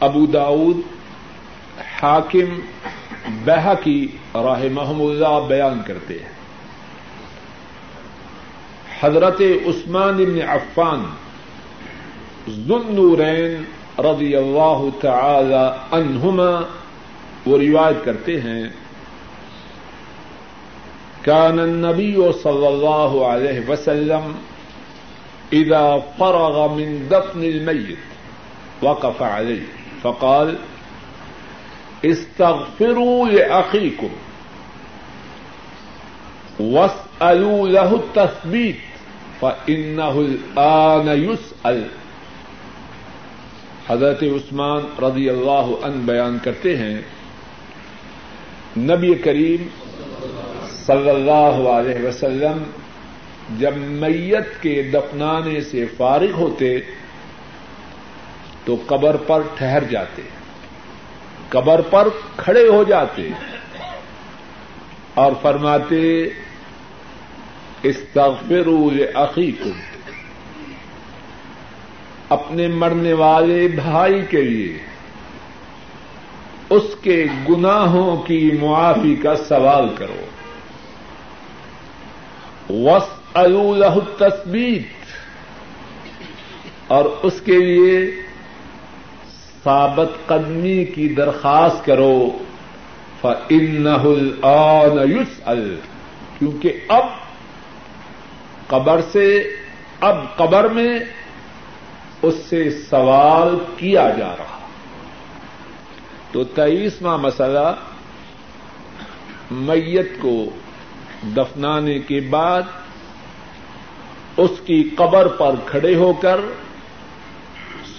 [0.00, 0.76] ابو داود،
[2.02, 2.60] حاکم
[3.44, 6.32] بہ کی راہ محمود بیان کرتے ہیں۔
[9.00, 11.29] حضرت عثمان بن عفان
[12.48, 13.64] ذنورین
[13.98, 16.50] رضی اللہ تعالی عنہما
[17.46, 18.68] وہ روایت کرتے ہیں،
[21.24, 24.34] كان النبي صلى الله عليه وسلم
[25.52, 27.98] إذا فرغ من دفن الميت
[28.82, 29.62] وقف عليه
[30.02, 30.58] فقال
[32.04, 34.08] استغفروا لأخيكم
[36.60, 38.76] واسألوا له التثبيت
[39.40, 41.88] فإنه الآن يسأل
[43.90, 47.00] حضرت عثمان رضی اللہ عنہ بیان کرتے ہیں،
[48.78, 49.68] نبی کریم
[50.86, 52.62] صلی اللہ علیہ وسلم
[53.58, 56.78] جب میت کے دفنانے سے فارغ ہوتے
[58.64, 60.22] تو قبر پر ٹھہر جاتے،
[61.48, 63.28] قبر پر کھڑے ہو جاتے
[65.14, 66.00] اور فرماتے،
[67.82, 69.89] استغفروا لأخیکم۔
[72.30, 74.78] اپنے مرنے والے بھائی کے لیے،
[76.70, 80.24] اس کے گناہوں کی معافی کا سوال کرو۔
[82.70, 84.82] وس الح تصبیت
[86.86, 88.10] اور اس کے لیے
[89.64, 92.30] ثابت قدمی کی درخواست کرو۔
[93.20, 93.88] فن
[95.08, 95.76] یوس ال
[96.38, 97.06] کیونکہ اب
[98.66, 99.42] قبر سے،
[100.00, 100.98] اب قبر میں
[102.22, 104.58] اس سے سوال کیا جا رہا۔
[106.32, 107.74] تو تیئیسواں مسئلہ،
[109.50, 110.44] میت کو
[111.36, 112.62] دفنانے کے بعد
[114.36, 116.40] اس کی قبر پر کھڑے ہو کر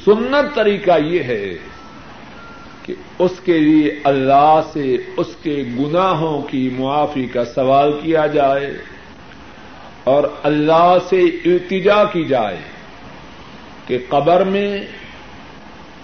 [0.06, 1.54] سنت طریقہ یہ ہے
[2.84, 8.78] کہ اس کے لیے اللہ سے اس کے گناہوں کی معافی کا سوال کیا جائے
[10.04, 12.71] اور اللہ سے التجا کی جائے۔
[13.92, 14.80] کہ قبر میں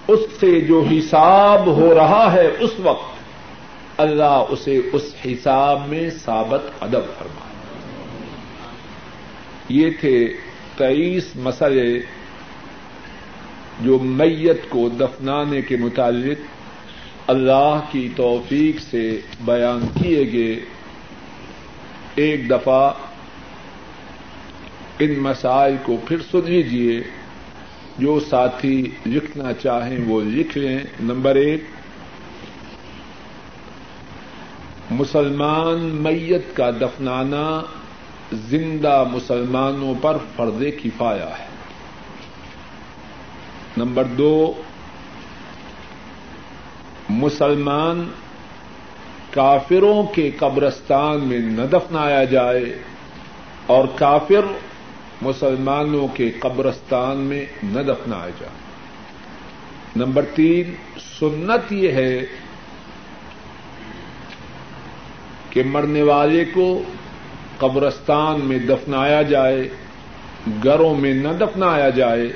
[0.07, 3.18] اس سے جو حساب ہو رہا ہے اس وقت
[3.97, 7.55] اللہ اسے اس حساب میں ثابت ادب فرمائے۔
[9.70, 10.34] یہ تھے
[10.78, 11.99] تئیس مسئلے
[13.82, 16.38] جو میت کو دفنانے کے متعلق
[17.30, 20.59] اللہ کی توفیق سے بیان کیے گئے۔
[22.16, 22.91] ایک دفعہ
[24.99, 27.01] ان مسائل کو پھر سن لیجیے
[27.98, 31.64] جو ساتھی لکھنا چاہیں وہ لکھ لیں۔ نمبر ایک،
[34.91, 37.62] مسلمان میت کا دفنانا
[38.34, 41.48] زندہ مسلمانوں پر فرض کفایا ہے۔
[43.78, 44.54] نمبر دو،
[47.10, 48.10] مسلمان
[49.30, 52.82] کافروں کے قبرستان میں نہ دفنایا جائے
[53.66, 54.45] اور کافر
[55.22, 58.68] مسلمانوں کے قبرستان میں نہ دفنایا جائے۔
[59.95, 60.76] نمبر تین،
[61.20, 62.26] سنت یہ ہے
[65.49, 66.84] کہ مرنے والے کو
[67.57, 69.70] قبرستان میں دفنایا جائے،
[70.63, 72.32] گھروں میں نہ دفنایا جائے۔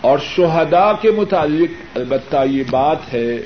[0.00, 3.36] اور شہداء کے متعلق البتہ یہ بات ہے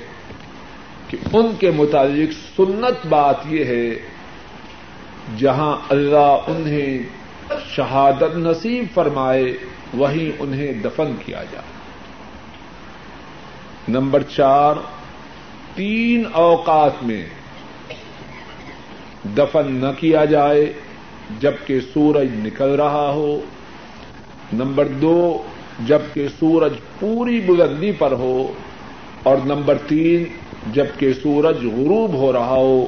[1.08, 3.90] کہ ان کے متعلق سنت بات یہ ہے،
[5.38, 7.25] جہاں اللہ انہیں
[7.66, 9.56] شہادت نصیب فرمائے
[9.94, 11.76] وہیں انہیں دفن کیا جائے۔
[13.88, 14.74] نمبر چار،
[15.74, 17.26] تین اوقات میں
[19.36, 20.72] دفن نہ کیا جائے
[21.40, 23.40] جبکہ سورج نکل رہا ہو۔
[24.52, 25.42] نمبر دو،
[25.86, 28.52] جبکہ سورج پوری بلندی پر ہو۔
[29.22, 30.24] اور نمبر تین،
[30.72, 32.86] جبکہ سورج غروب ہو رہا ہو۔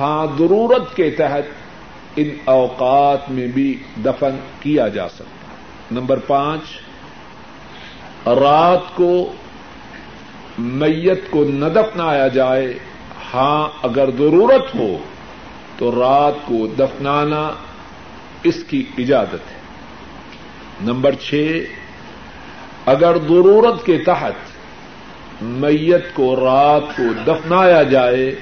[0.00, 1.61] ہاں ضرورت کے تحت
[2.16, 5.54] ان اوقات میں بھی دفن کیا جا سکتا
[5.90, 6.60] نمبر پانچ،
[8.26, 9.32] رات کو
[10.58, 12.78] میت کو نہ دفنایا جائے۔
[13.34, 14.98] ہاں اگر ضرورت ہو
[15.78, 17.50] تو رات کو دفنانا
[18.42, 19.60] اس کی اجازت ہے۔
[20.80, 21.58] نمبر چھ،
[22.86, 24.32] اگر ضرورت کے تحت
[25.42, 28.34] میت کو رات کو دفنایا جائے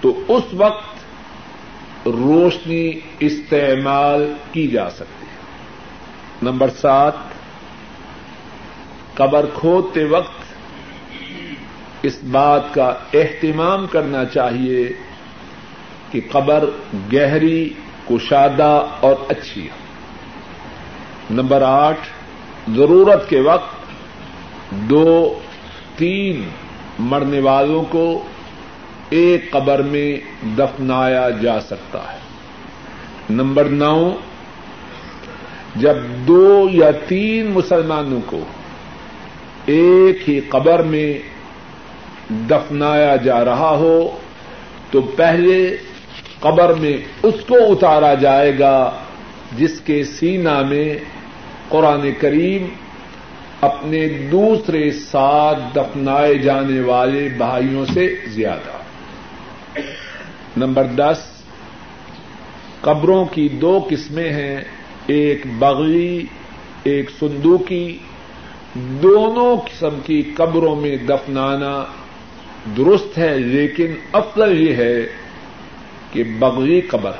[0.00, 0.93] تو اس وقت
[2.06, 5.34] روشنی استعمال کی جا سکتی ہے۔
[6.42, 7.12] نمبر سات،
[9.14, 10.44] قبر کھودتے وقت
[12.02, 14.88] اس بات کا اہتمام کرنا چاہیے
[16.10, 16.64] کہ قبر
[17.12, 17.68] گہری،
[18.10, 19.84] کشادہ اور اچھی ہو۔
[21.30, 22.00] نمبر آٹھ،
[22.76, 23.74] ضرورت کے وقت
[24.70, 25.40] دو،
[25.96, 26.48] تین
[26.98, 28.24] مرنے والوں کو
[29.10, 30.16] ایک قبر میں
[30.58, 32.18] دفنایا جا سکتا ہے۔
[33.30, 34.14] نمبر نو،
[35.76, 35.96] جب
[36.28, 38.40] دو یا تین مسلمانوں کو
[39.66, 41.18] ایک ہی قبر میں
[42.30, 44.18] دفنایا جا رہا ہو،
[44.90, 45.76] تو پہلے
[46.40, 48.90] قبر میں اس کو اتارا جائے گا
[49.56, 50.94] جس کے سینا میں
[51.68, 52.66] قرآن کریم
[53.60, 58.83] اپنے دوسرے ساتھ دفنائے جانے والے بھائیوں سے زیادہ۔
[60.56, 61.42] نمبر دس،
[62.80, 64.60] قبروں کی دو قسمیں ہیں،
[65.06, 66.26] ایک بغلی
[66.84, 67.98] ایک سندوکی
[68.74, 71.84] دونوں قسم کی قبروں میں دفنانا
[72.76, 75.00] درست ہے، لیکن افضل یہ ہے
[76.12, 77.12] کہ بغوی قبر۔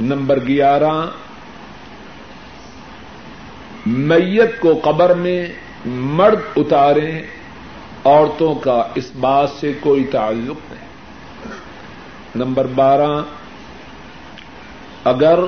[0.00, 1.06] نمبر گیارہ،
[3.86, 5.46] میت کو قبر میں
[5.86, 7.22] مرد اتاریں۔
[8.04, 10.88] عورتوں کا اس بات سے کوئی تعلق نہیں۔
[12.34, 13.22] نمبر بارہ،
[15.04, 15.38] اگر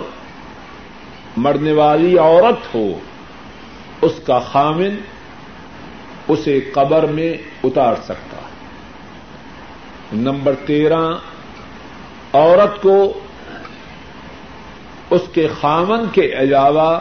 [1.37, 2.99] مرنے والی عورت ہو،
[4.03, 4.97] اس کا خامن
[6.29, 7.35] اسے قبر میں
[7.65, 8.37] اتار سکتا۔
[10.13, 11.15] نمبر تیرہ،
[12.33, 13.13] عورت کو
[15.11, 17.01] اس کے خامن کے علاوہ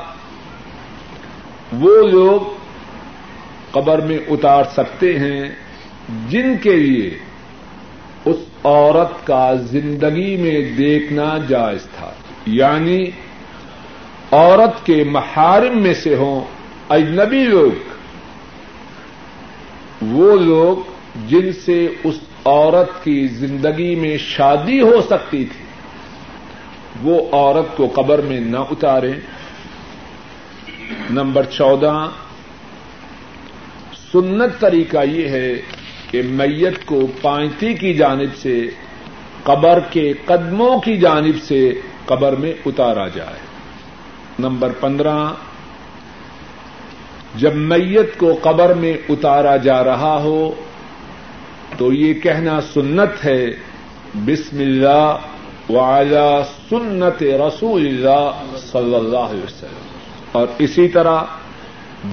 [1.74, 2.55] وہ لوگ
[3.76, 5.50] قبر میں اتار سکتے ہیں،
[6.30, 7.18] جن کے لیے
[8.26, 12.12] اس عورت کا زندگی میں دیکھنا جائز تھا۔
[12.46, 13.06] یعنی
[14.32, 16.42] عورت کے محارم میں سے ہوں
[16.90, 17.72] اجنبی لوگ۔
[20.02, 20.92] وہ لوگ
[21.28, 22.16] جن سے اس
[22.46, 25.66] عورت کی زندگی میں شادی ہو سکتی تھی۔
[27.02, 29.14] وہ عورت کو قبر میں نہ اتارے
[31.10, 32.10] نمبر چودہ
[34.16, 35.54] سنت طریقہ یہ ہے
[36.12, 38.70] کہ میت کو پائنتی کی جانب سے،
[39.44, 43.40] قبر کے قدموں کی جانب سے قبر میں اتارا جائے۔
[44.40, 45.28] نمبر پندرہ،
[47.36, 50.52] جب میت کو قبر میں اتارا جا رہا ہو،
[51.78, 53.46] تو یہ کہنا سنت ہے،
[54.16, 55.18] بسم اللہ
[55.70, 59.98] وعلی سنت رسول اللہ صلی اللہ علیہ وسلم۔
[60.32, 61.24] اور اسی طرح،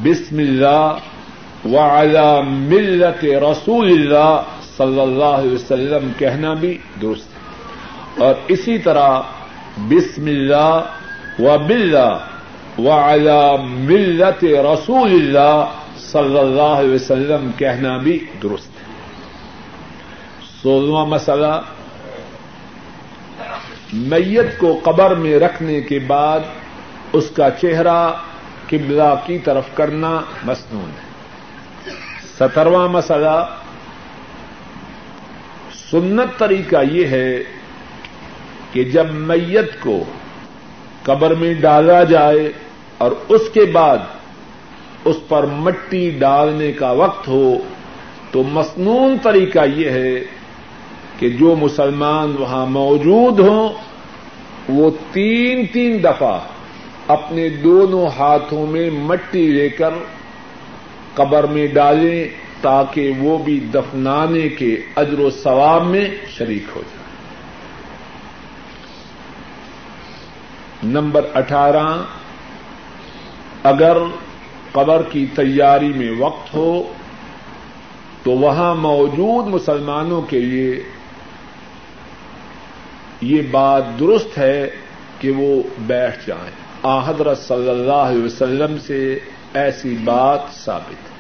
[0.03, 0.97] بسم اللہ
[1.65, 4.43] وعلی ملت رسول اللہ
[4.77, 7.43] صلی اللہ علیہ وسلم کہنا بھی درست ہے۔
[8.25, 9.21] اور اسی طرح
[9.79, 10.81] بسم اللہ
[11.39, 12.19] و بلّہ
[12.79, 15.65] وعلى ملت رسول اللہ
[15.99, 18.93] صلی اللہ علیہ وسلم کہنا بھی درست ہے۔
[20.63, 21.61] سولہواں مسئلہ،
[23.93, 26.41] میت کو قبر میں رکھنے کے بعد
[27.13, 28.13] اس کا چہرہ
[28.67, 31.02] قبلہ کی طرف کرنا مصنون ہے۔
[32.43, 33.47] سترواں مسئلہ۔
[35.91, 37.43] سنت طریقہ یہ ہے
[38.73, 40.05] کہ جب میت کو
[41.03, 42.53] قبر میں ڈالا جائے
[42.99, 43.99] اور اس کے بعد
[45.05, 47.59] اس پر مٹی ڈالنے کا وقت ہو،
[48.31, 50.15] تو مصنون طریقہ یہ ہے
[51.19, 53.69] کہ جو مسلمان وہاں موجود ہوں،
[54.69, 56.39] وہ تین تین دفعہ
[57.09, 59.91] اپنے دونوں ہاتھوں میں مٹی لے کر
[61.15, 62.29] قبر میں ڈالیں
[62.61, 66.09] تاکہ وہ بھی دفنانے کے اجر و ثواب میں
[66.39, 67.03] شریک ہو جائے۔
[70.83, 72.03] نمبر اٹھارہ،
[73.63, 73.97] اگر
[74.73, 76.93] قبر کی تیاری میں وقت ہو
[78.23, 80.83] تو وہاں موجود مسلمانوں کے لیے
[83.21, 84.71] یہ بات درست ہے
[85.19, 86.51] کہ وہ بیٹھ جائیں۔
[86.83, 89.19] آ، حضرت صلی اللہ علیہ وسلم سے
[89.55, 91.13] ایسی بات ثابت ہے۔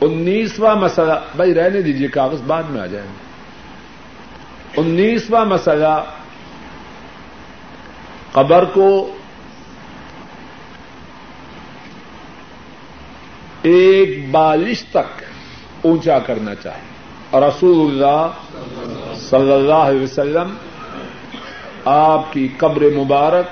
[0.00, 3.28] انیسواں مسئلہ، بھائی رہنے دیجیے کاغذ بعد میں آ جائیں۔ گے
[4.80, 6.04] انیسواں مسئلہ،
[8.32, 9.14] قبر کو
[13.62, 15.22] ایک بالش تک
[15.82, 16.88] اونچا کرنا چاہیے۔
[17.30, 18.26] اور رسول اللہ
[19.14, 20.54] صلی اللہ علیہ وسلم،
[21.84, 23.46] آپ کی قبر مبارک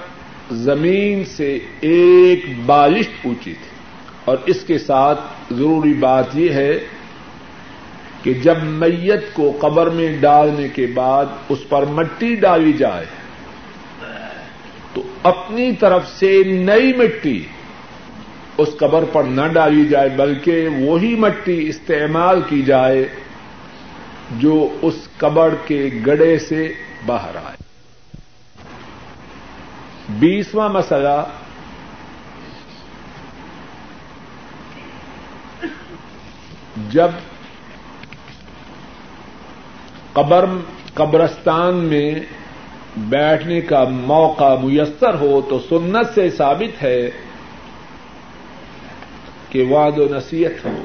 [0.51, 3.77] زمین سے ایک بالش اونچی تھی۔
[4.25, 5.21] اور اس کے ساتھ
[5.51, 6.79] ضروری بات یہ ہے
[8.23, 13.07] کہ جب میت کو قبر میں ڈالنے کے بعد اس پر مٹی ڈالی جائے،
[14.95, 17.45] تو اپنی طرف سے نئی مٹی
[18.59, 23.09] اس قبر پر نہ ڈالی جائے، بلکہ وہی مٹی استعمال کی جائے
[24.31, 26.73] جو اس قبر کے گڑے سے
[27.07, 27.56] باہر آئے۔
[30.09, 31.25] بیسواں مسئلہ۔
[36.91, 37.09] جب
[40.13, 40.45] قبر،
[40.95, 42.15] قبرستان میں
[42.97, 47.11] بیٹھنے کا موقع میسر ہو تو سنت سے ثابت ہے
[49.49, 50.83] کہ وعد و نصیحت ہو۔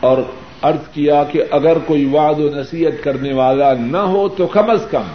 [0.00, 0.18] اور
[0.62, 4.86] ارد کیا کہ اگر کوئی وعد و نصیحت کرنے والا نہ ہو تو کم از
[4.90, 5.06] کم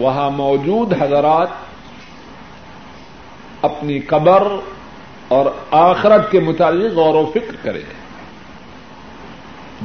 [0.00, 1.48] وہاں موجود حضرات
[3.62, 4.42] اپنی قبر
[5.28, 7.82] اور آخرت کے متعلق غور و فکر کریں۔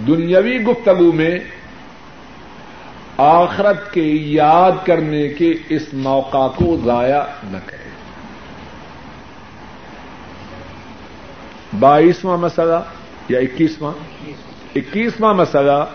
[0.07, 1.39] دنیاوی گفتگو میں
[3.17, 7.81] آخرت کے یاد کرنے کے اس موقع کو ضائع نہ کریں۔
[11.79, 12.83] بائیسواں مسئلہ
[13.29, 13.93] یا اکیسواں؟
[14.75, 15.85] اکیسواں مسئلہ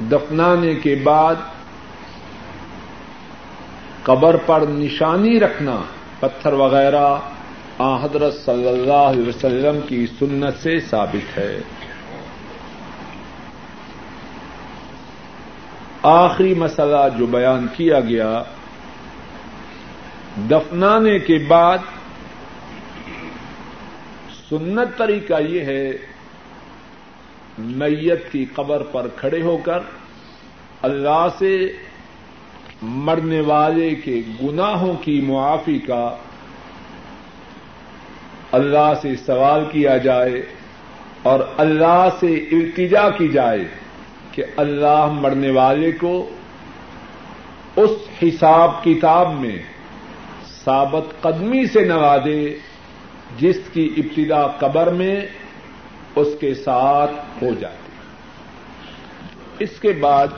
[0.00, 1.34] دفنانے کے بعد
[4.04, 5.80] قبر پر نشانی رکھنا،
[6.20, 7.18] پتھر وغیرہ،
[7.78, 11.60] آ حضرت صلی اللہ علیہ وسلم کی سنت سے ثابت ہے۔
[16.02, 18.42] آخری مسئلہ جو بیان کیا گیا،
[20.50, 21.78] دفنانے کے بعد
[24.50, 25.90] سنت طریقہ یہ ہے،
[27.58, 29.78] میت کی قبر پر کھڑے ہو کر
[30.82, 31.72] اللہ سے
[32.84, 36.16] مرنے والے کے گناہوں کی معافی کا
[38.52, 40.42] اللہ سے سوال کیا جائے
[41.22, 43.64] اور اللہ سے التجا کی جائے
[44.32, 46.30] کہ اللہ مرنے والے کو
[47.76, 47.90] اس
[48.22, 49.58] حساب کتاب میں
[50.64, 52.58] ثابت قدمی سے نوازے
[53.38, 55.20] جس کی ابتدا قبر میں
[56.16, 57.84] اس کے ساتھ ہو جاتی۔
[59.58, 60.28] اس کے بعد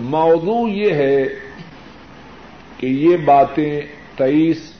[0.00, 1.24] موضوع یہ ہے
[2.78, 3.80] کہ یہ باتیں
[4.16, 4.72] تئیس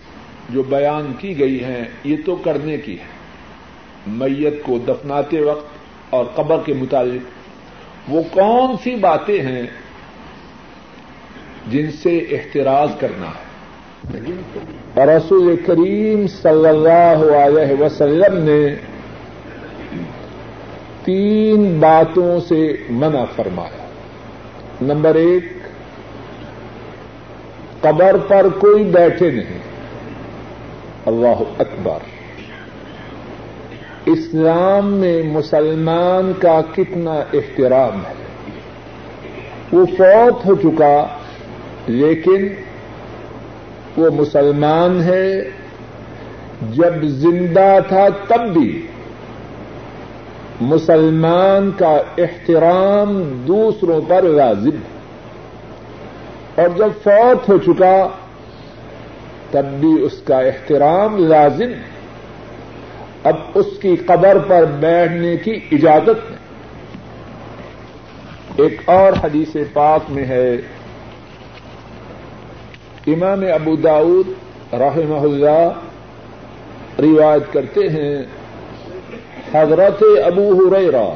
[0.51, 3.17] جو بیان کی گئی ہیں، یہ تو کرنے کی ہے
[4.07, 5.67] میت کو دفناتے وقت
[6.11, 7.23] اور قبر کے متعلق،
[8.09, 9.63] وہ کون سی باتیں ہیں
[11.67, 13.47] جن سے احتراز کرنا ہے؟
[14.95, 18.75] اور رسول کریم صلی اللہ علیہ وسلم نے
[21.05, 23.86] تین باتوں سے منع فرمایا۔
[24.83, 25.45] نمبر ایک،
[27.81, 29.59] قبر پر کوئی بیٹھے نہیں۔
[31.07, 31.99] اللہ اکبر۔
[34.07, 38.15] اسلام میں مسلمان کا کتنا احترام ہے۔
[39.73, 41.07] وہ فوت ہو چکا،
[41.87, 42.49] لیکن
[43.97, 45.51] وہ مسلمان ہے۔
[46.73, 48.87] جب زندہ تھا تب بھی
[50.61, 54.77] مسلمان کا احترام دوسروں پر واضب
[56.61, 58.09] اور جب فوت ہو چکا،
[59.51, 61.73] تب بھی اس کا احترام لازم
[63.25, 66.45] اب اس کی قبر پر بیٹھنے کی اجازت نہیں
[68.57, 70.57] ایک اور حدیث پاک میں ہے۔
[73.07, 74.29] امام ابو داود
[74.73, 75.69] رحمہ اللہ
[76.99, 78.23] روایت کرتے ہیں
[79.55, 81.07] حضرت ابو ہریرا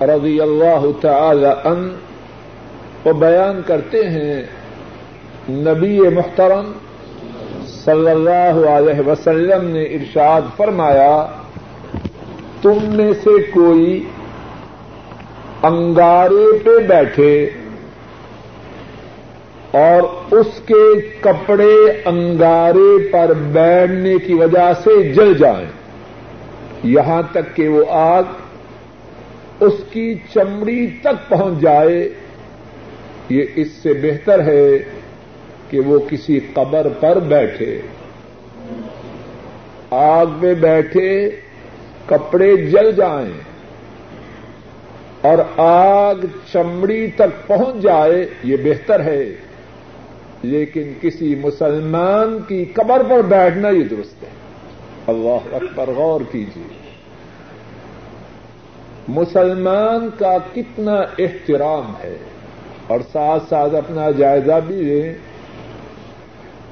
[0.00, 1.88] رضی اللہ تعالی ان
[3.04, 4.42] وہ بیان کرتے ہیں،
[5.48, 6.72] نبی محترم
[7.84, 11.26] صلی اللہ علیہ وسلم نے ارشاد فرمایا،
[12.62, 14.02] تم میں سے کوئی
[15.62, 17.50] انگارے پہ بیٹھے
[19.70, 20.02] اور
[20.34, 20.84] اس کے
[21.20, 21.74] کپڑے
[22.04, 25.66] انگارے پر بیٹھنے کی وجہ سے جل جائیں۔
[26.86, 28.22] یہاں تک کہ وہ آگ
[29.60, 32.08] اس کی چمڑی تک پہنچ جائے،
[33.28, 34.78] یہ اس سے بہتر ہے
[35.70, 37.80] کہ وہ کسی قبر پر بیٹھے۔
[39.90, 41.30] آگ میں بیٹھے
[42.06, 43.32] کپڑے جل جائیں
[45.20, 46.14] اور آگ
[46.52, 49.24] چمڑی تک پہنچ جائے، یہ بہتر ہے۔
[50.42, 54.28] لیکن کسی مسلمان کی قبر پر بیٹھنا یہ درست ہے۔
[55.06, 56.75] اللہ اکبر، غور کیجیے۔
[59.08, 62.16] مسلمان کا کتنا احترام ہے
[62.86, 65.14] اور ساتھ ساتھ اپنا جائزہ بھی لیں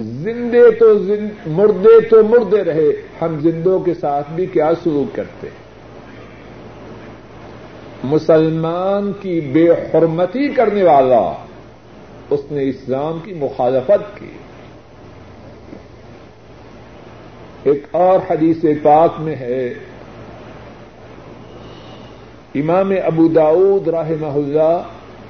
[0.01, 2.91] زندے تو زند مردے تو مردے رہے،
[3.23, 5.65] ہم زندوں کے ساتھ بھی کیا سلوک کرتے؟ ہیں
[8.05, 11.33] مسلمان کی بے حرمتی کرنے والا
[12.31, 14.31] اس نے اسلام کی مخالفت کی۔
[17.63, 19.75] ایک اور حدیث پاک میں ہے۔
[22.55, 24.83] امام ابو داود رحمہ اللہ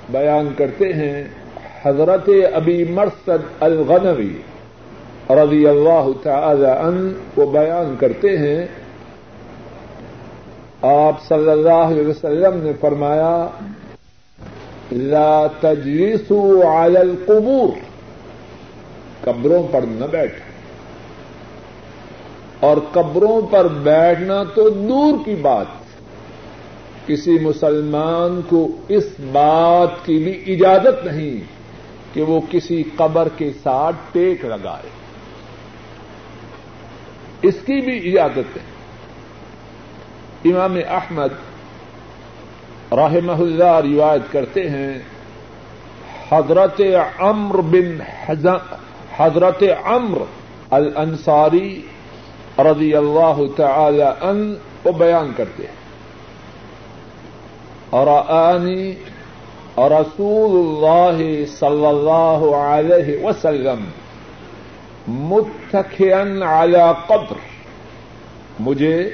[0.08, 1.24] بیان کرتے ہیں،
[1.82, 4.36] حضرت ابی مرسد الغنوی
[5.30, 8.66] رضی اللہ تعالی ان وہ بیان کرتے ہیں۔
[10.82, 13.46] آپ صلی اللہ علیہ وسلم نے فرمایا،
[14.92, 17.78] لا تجلسوا علی القبور،
[19.20, 20.34] قبروں پر نہ بیٹھ۔
[22.60, 25.83] اور قبروں پر بیٹھنا تو دور کی بات۔
[27.06, 31.40] کسی مسلمان کو اس بات کی بھی اجازت نہیں
[32.14, 34.88] کہ وہ کسی قبر کے ساتھ ٹیک لگائے۔
[37.42, 38.74] اس کی بھی اجازت ہے۔
[40.44, 41.28] امام احمد
[42.92, 44.98] رحمہ اللہ روایت کرتے ہیں،
[46.32, 46.80] حضرت
[47.18, 47.98] امر بن
[49.16, 50.18] حضرت امر
[50.70, 51.82] الانصاری
[52.58, 55.83] رضی اللہ تعالی ان وہ بیان کرتے ہیں۔
[57.94, 58.94] اور آنی
[59.78, 63.84] رسول اللہ صلی اللہ علیہ وسلم
[65.08, 67.36] متخین علی قبر.
[68.60, 69.10] مجھے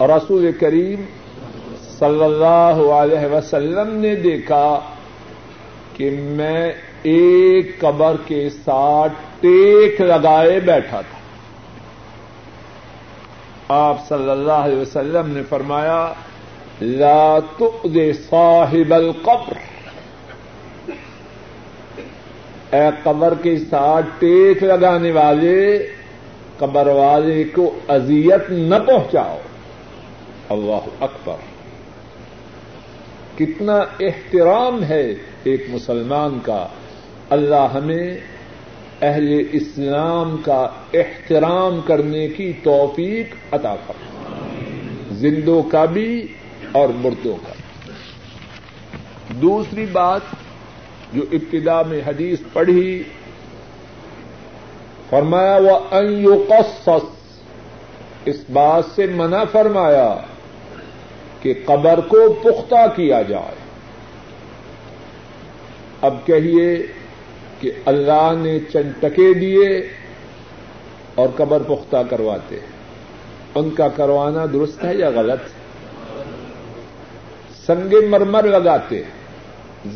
[0.00, 1.04] رسول کریم
[1.98, 4.80] صلی اللہ علیہ وسلم نے دیکھا
[5.96, 11.18] کہ میں ایک قبر کے ساتھ ٹیک لگائے بیٹھا تھا۔
[13.68, 16.12] آپ صلی اللہ علیہ وسلم نے فرمایا
[16.80, 19.52] لا تؤذي صاحب القبر۔
[22.74, 25.86] اے قبر کے ساتھ ٹیک لگانے والے
[26.58, 29.38] قبر والے کو اذیت نہ پہنچاؤ۔
[30.48, 31.36] اللہ اکبر۔
[33.38, 35.14] کتنا احترام ہے
[35.44, 36.66] ایک مسلمان کا۔
[37.30, 38.16] اللہ ہمیں
[39.02, 43.92] اہل اسلام کا احترام کرنے کی توفیق عطا کر
[45.10, 46.26] زندوں کا بھی
[46.72, 47.52] اور مردوں کا۔
[49.28, 50.20] دوسری بات
[51.12, 53.02] جو ابتدا میں حدیث پڑھی،
[55.10, 56.22] فرمایا، وہ ان
[58.24, 60.16] اس بات سے منع فرمایا
[61.42, 63.54] کہ قبر کو پختہ کیا جائے۔
[66.00, 66.86] اب کہیے
[67.60, 69.88] کہ اللہ نے چنٹکے دیے
[71.14, 72.58] اور قبر پختہ کرواتے۔
[73.54, 75.61] ان کا کروانا درست ہے یا غلط؟ ہے
[77.66, 79.02] سنگ مرمر لگاتے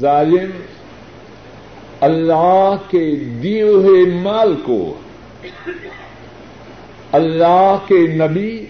[0.00, 0.50] ظالم
[2.00, 4.94] اللہ کے دیے ہوئے مال کو
[7.12, 8.66] اللہ کے نبی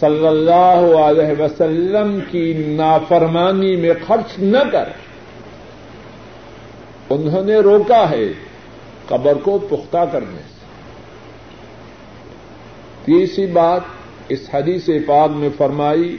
[0.00, 4.88] صلی اللہ علیہ وسلم کی نافرمانی میں خرچ نہ کر۔
[7.10, 8.32] انہوں نے روکا ہے
[9.08, 10.52] قبر کو پختہ کرنے سے۔
[13.04, 13.80] تیسری بات
[14.28, 16.16] اس حدیث پاک میں فرمائی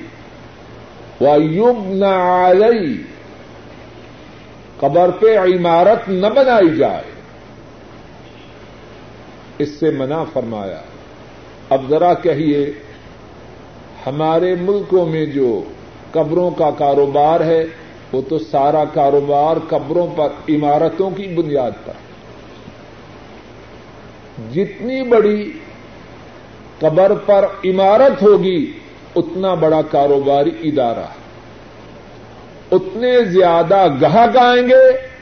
[1.22, 2.96] وَيُبْنَ عَلَيْهِ
[4.80, 7.04] قبر پہ عمارت نہ بنائی جائے۔
[9.58, 10.82] اس سے منع فرمایا۔
[11.70, 12.74] اب ذرا کہیے،
[14.08, 15.64] ہمارے ملکوں میں جو
[16.12, 17.66] قبروں کا کاروبار ہے،
[18.12, 21.94] وہ تو سارا کاروبار قبروں پر، عمارتوں کی بنیاد پر۔
[24.54, 25.52] جتنی بڑی
[26.80, 28.80] قبر پر عمارت ہوگی
[29.16, 31.06] اتنا بڑا کاروباری ادارہ
[32.72, 35.14] اتنے زیادہ گاہک آئیں گے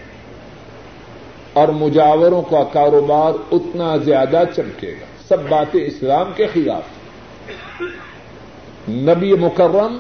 [1.53, 6.83] اور مجاوروں کا کاروبار اتنا زیادہ چمکے گا۔ سب باتیں اسلام کے خلاف۔
[8.89, 9.97] نبی مکرم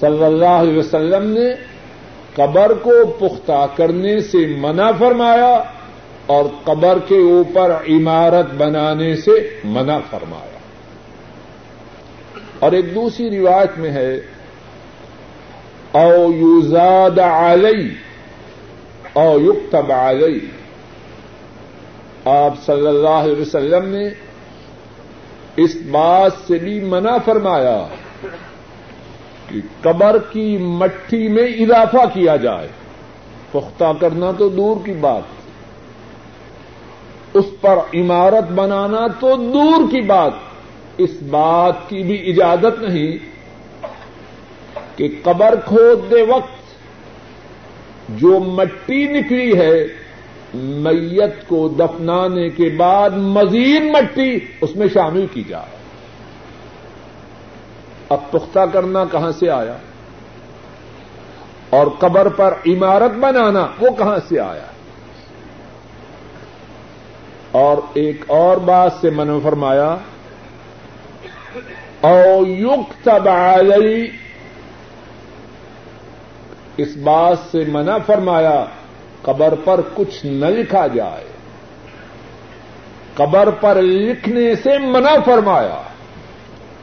[0.00, 1.54] صلی اللہ علیہ وسلم نے
[2.34, 5.62] قبر کو پختہ کرنے سے منع فرمایا
[6.26, 10.53] اور قبر کے اوپر عمارت بنانے سے منع فرمایا۔
[12.58, 14.14] اور ایک دوسری روایت میں ہے،
[15.92, 17.94] او یوزاد علی،
[19.12, 20.40] او یکتب علی۔
[22.24, 24.04] آپ صلی اللہ علیہ وسلم نے
[25.56, 27.86] اس بات سے بھی منع فرمایا
[29.48, 32.68] کہ قبر کی مٹھی میں اضافہ کیا جائے۔
[33.52, 35.22] پختہ کرنا تو دور کی بات۔
[37.34, 40.32] اس پر عمارت بنانا تو دور کی بات۔
[40.98, 43.18] اس بات کی بھی اجازت نہیں
[44.96, 46.64] کہ قبر کھودتے وقت
[48.08, 49.86] جو مٹی نکلی ہے،
[50.54, 55.76] میت کو دفنانے کے بعد مزید مٹی اس میں شامل کی جائے۔
[58.08, 59.76] اب پختہ کرنا کہاں سے آیا؟
[61.70, 64.66] اور قبر پر عمارت بنانا وہ کہاں سے آیا؟
[67.50, 69.96] اور ایک اور بات سے من فرمایا
[72.04, 74.08] او یوک علی۔
[76.76, 78.64] اس بات سے منع فرمایا،
[79.22, 81.24] قبر پر کچھ نہ لکھا جائے۔
[83.14, 85.82] قبر پر لکھنے سے منع فرمایا۔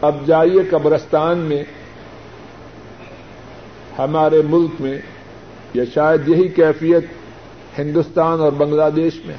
[0.02, 1.64] اب جائیے قبرستان میں۔
[4.00, 4.98] ہمارے ملک میں
[5.74, 7.06] یا شاید یہی کیفیت
[7.80, 9.36] ہندوستان اور بنگلہ دیش میں۔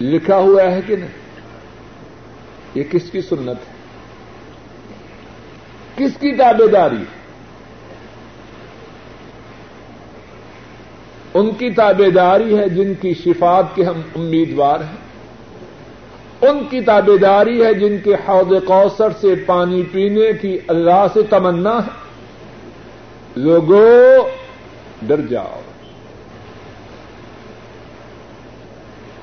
[0.00, 1.26] لکھا ہوا ہے کہ نہیں؟
[2.74, 3.75] یہ کس کی سنت ہے؟
[5.96, 7.04] کس کی تابے داری؟
[11.34, 15.06] ان کی تابے داری ہے جن کی شفات کے ہم امیدوار ہیں۔
[16.48, 21.22] ان کی تابے داری ہے جن کے حوض کوثر سے پانی پینے کی اللہ سے
[21.22, 21.90] تمنا ہے۔
[23.36, 24.28] لوگوں
[25.02, 25.60] ڈر جاؤ۔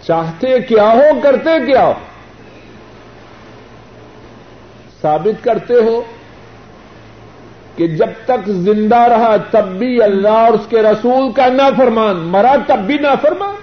[0.04, 1.94] چاہتے کیا ہو، کرتے کیا ہو؟
[5.02, 6.04] ثابت کرتے ہو۔
[7.76, 12.16] کہ جب تک زندہ رہا تب بھی اللہ اور اس کے رسول کا نہ فرمان
[12.16, 13.56] مرا تب بھی نہ فرمان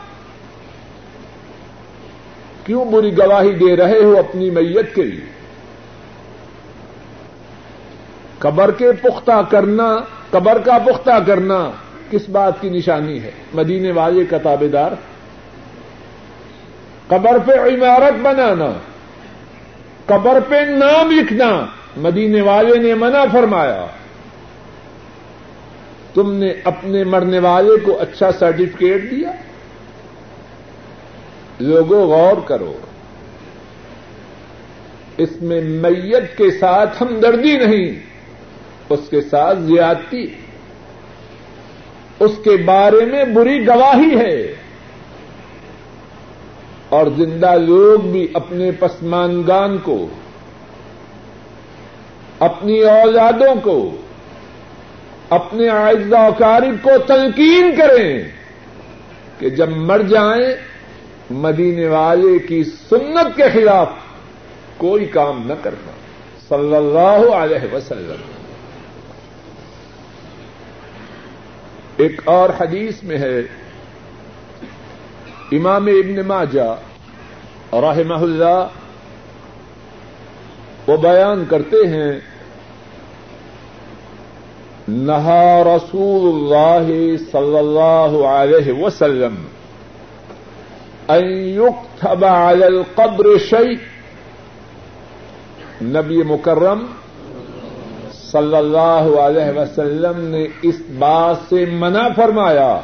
[2.65, 5.25] کیوں بری گواہی دے رہے ہو اپنی میت کے لیے؟
[8.39, 9.97] قبر کے پختہ کرنا،
[10.31, 11.71] قبر کا پختہ کرنا
[12.11, 14.91] کس بات کی نشانی ہے؟ مدینے والے کا تابے دار۔
[17.07, 18.73] قبر پہ عمارت بنانا،
[20.07, 23.87] قبر پہ نام لکھنا۔ مدینے والے نے منع فرمایا۔
[26.15, 29.33] تم نے اپنے مرنے والے کو اچھا سرٹیفکیٹ دیا؟
[31.61, 32.73] لوگوں غور کرو،
[35.17, 38.01] اس میں میت کے ساتھ ہمدردی نہیں،
[38.89, 40.27] اس کے ساتھ زیادتی۔
[42.21, 44.55] اس کے بارے میں بری گواہی ہے۔
[46.89, 50.09] اور زندہ لوگ بھی اپنے پسمانگان کو،
[52.39, 54.00] اپنی اوزادوں کو
[55.31, 58.23] اپنے اعزا قارب کو تلقین کریں
[59.39, 60.55] کہ جب مر جائیں
[61.31, 63.89] مدینے والے کی سنت کے خلاف
[64.77, 65.91] کوئی کام نہ کرنا۔
[66.49, 68.33] صلی اللہ علیہ وسلم۔
[71.97, 73.39] ایک اور حدیث میں ہے۔
[75.53, 76.77] امام ابن ماجہ
[77.73, 78.67] رحمہ اللہ
[80.87, 82.21] وہ بیان کرتے ہیں
[84.91, 86.89] نہا رسول اللہ
[87.33, 89.35] صلی اللہ علیہ وسلم
[91.09, 91.25] ان
[91.57, 93.77] يكتب على القبر شيء
[95.83, 96.85] نبی مکرم
[98.13, 102.81] صلی اللہ علیہ وسلم نے اس بات سے منع فرمایا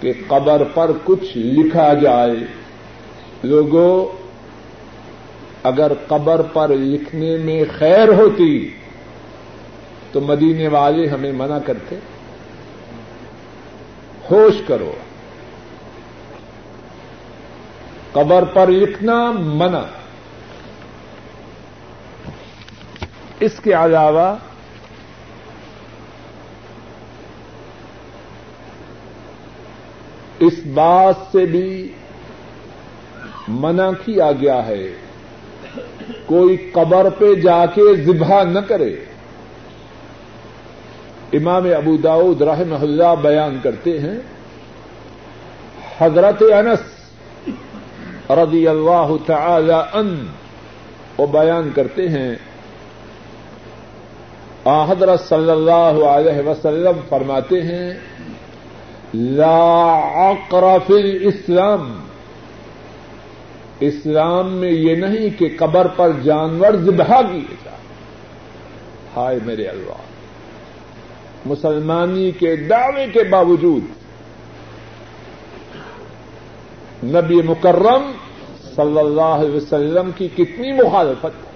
[0.00, 2.36] کہ قبر پر کچھ لکھا جائے.
[3.42, 3.92] لوگوں
[5.62, 8.68] اگر قبر پر لکھنے میں خیر ہوتی
[10.12, 11.96] تو مدینے والے ہمیں منع کرتے
[14.30, 14.92] ہوش کرو
[18.12, 19.82] قبر پر لکھنا منع
[23.40, 24.34] اس کے علاوہ
[30.40, 31.92] اس بات سے بھی
[33.48, 34.82] منع کیا گیا ہے
[36.26, 38.94] کوئی قبر پہ جا کے ذبح نہ کرے
[41.32, 44.18] امام ابو داود رحمہ اللہ بیان کرتے ہیں،
[45.98, 46.80] حضرت انس
[48.30, 50.26] رضی اللہ تعالی ان
[51.18, 52.34] وہ بیان کرتے ہیں۔
[54.88, 57.94] حضرت صلی اللہ علیہ وسلم فرماتے ہیں،
[59.14, 62.00] لا عقر فی الاسلام۔
[63.80, 67.76] اسلام میں یہ نہیں کہ قبر پر جانور ذبح کیے جائے
[69.16, 70.07] ہائے میرے اللہ۔
[71.46, 73.82] مسلمانی کے دعوے کے باوجود
[77.04, 78.12] نبی مکرم
[78.76, 81.48] صلی اللہ علیہ وسلم کی کتنی مخالفت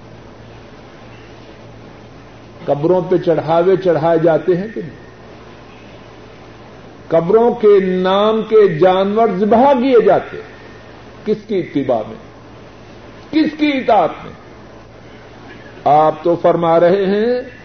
[2.66, 5.02] قبروں پہ چڑھاوے چڑھائے جاتے ہیں کہ نہیں؟
[7.08, 10.52] قبروں کے نام کے جانور ذبح کیے جاتے ہیں۔
[11.26, 12.16] کس کی اتباع میں؟
[13.30, 14.32] کس کی اطاعت میں؟
[15.84, 17.61] آپ تو فرما رہے ہیں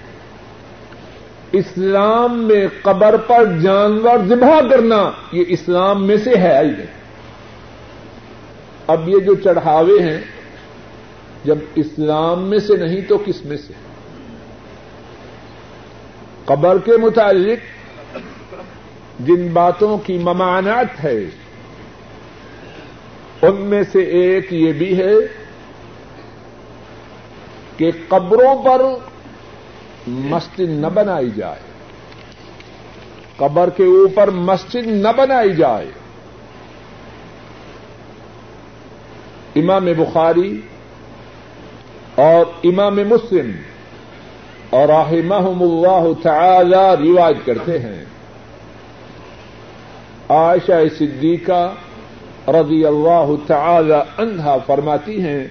[1.52, 6.98] اسلام میں قبر پر جانور ذبح کرنا یہ اسلام میں سے ہے ہی نہیں۔
[8.88, 10.22] اب یہ جو چڑھاوے ہیں،
[11.44, 13.74] جب اسلام میں سے نہیں تو کس میں سے؟
[16.46, 17.60] قبر کے متعلق
[19.20, 21.20] جن باتوں کی ممانعت ہے،
[23.42, 25.14] ان میں سے ایک یہ بھی ہے
[27.78, 28.82] کہ قبروں پر
[30.08, 31.60] مسجد نہ بنائی جائے۔
[33.38, 35.92] قبر کے اوپر مسجد نہ بنائی جائے۔
[39.56, 40.62] امام بخاری
[42.16, 43.52] اور امام مسلم
[44.70, 48.06] اور رحمہم اللہ تعالی رواج کرتے ہیں۔
[50.30, 51.74] عائشہ صدیقہ
[52.48, 55.48] رضی اللہ تعالی عنہا فرماتی ہیں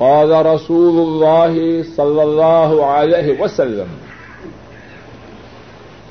[0.00, 3.96] قال رسول اللہ صلی اللہ علیہ وسلم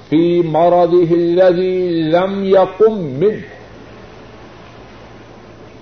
[0.09, 3.39] في مرضه الذي لم يقم منه،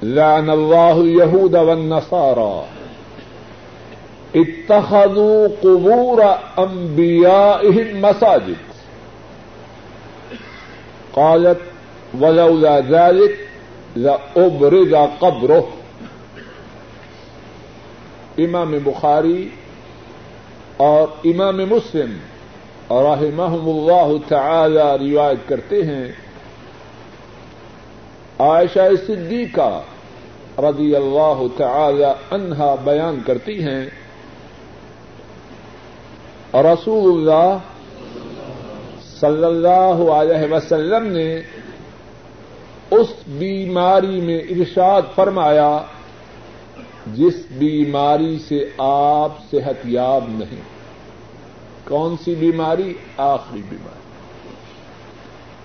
[0.04, 2.62] لعن الله اليهود والنصارى
[4.40, 6.22] اتخذوا قبور
[6.58, 8.72] انبيائهم مساجد۔
[11.12, 11.60] قالت،
[12.24, 13.32] ولولا ذلك
[13.98, 15.77] لأبرز قبره۔
[18.38, 19.50] امام بخاری
[20.78, 22.18] اور امام مسلم
[22.88, 26.12] اور رحمہم اللہ تعالی روایت کرتے ہیں۔
[28.40, 29.82] عائشہ صدیقہ
[30.58, 33.86] رضی اللہ تعالی عنہا بیان کرتی ہیں۔
[36.54, 37.58] رسول اللہ
[39.20, 41.40] صلی اللہ علیہ وسلم نے
[42.92, 45.80] اس بیماری میں ارشاد فرمایا
[47.14, 50.62] جس بیماری سے آپ صحت یاب نہیں،
[51.84, 53.98] کون سی بیماری؟ آخری بیماری۔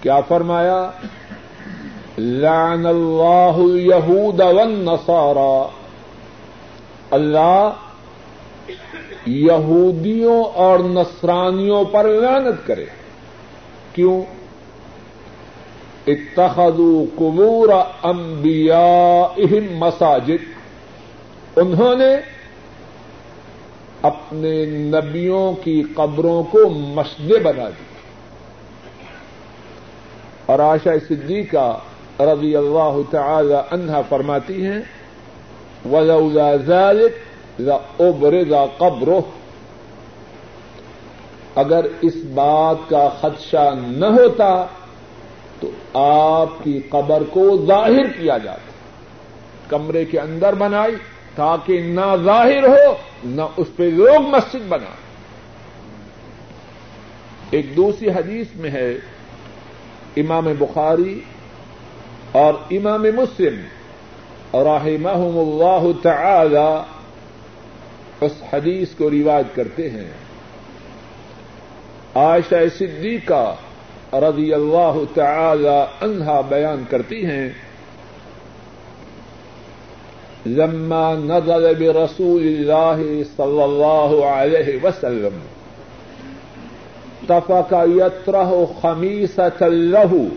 [0.00, 0.90] کیا فرمایا؟
[2.18, 5.66] لعن اللہ یہود والنصارا۔
[7.10, 7.70] اللہ
[9.26, 12.84] یہودیوں اور نصرانیوں پر لعنت کرے۔
[13.92, 14.22] کیوں؟
[16.06, 17.68] اتخذوا قبور
[18.02, 20.51] انبیائہم مساجد۔
[21.56, 22.16] انہوں نے
[24.02, 27.84] اپنے نبیوں کی قبروں کو مسجدیں بنا دی۔
[30.46, 31.78] اور آشا صدیقہ
[32.20, 34.80] رضی اللہ تعالی عنہا فرماتی ہیں
[35.92, 37.12] وزا ذلك
[37.60, 39.18] لأبرز قبره۔
[41.54, 44.66] اگر اس بات کا خدشہ نہ ہوتا
[45.60, 48.70] تو آپ کی قبر کو ظاہر کیا جاتا،
[49.68, 50.94] کمرے کے اندر بنائی۔
[51.34, 54.94] تاکہ نہ ظاہر ہو، نہ اس پہ لوگ مسجد بنا۔
[57.50, 58.94] ایک دوسری حدیث میں ہے،
[60.16, 61.20] امام بخاری
[62.32, 63.60] اور امام مسلم،
[64.54, 66.80] رحمہم اللہ تعالی،
[68.20, 70.10] اس حدیث کو روایت کرتے ہیں۔
[72.14, 73.54] عائشہ صدیقہ
[74.12, 77.48] رضی اللہ تعالی عنہا بیان کرتی ہیں
[80.46, 85.32] لما نزل برسول الله صلى الله عليه وسلم.
[87.28, 90.28] تفك يطرح خميسة له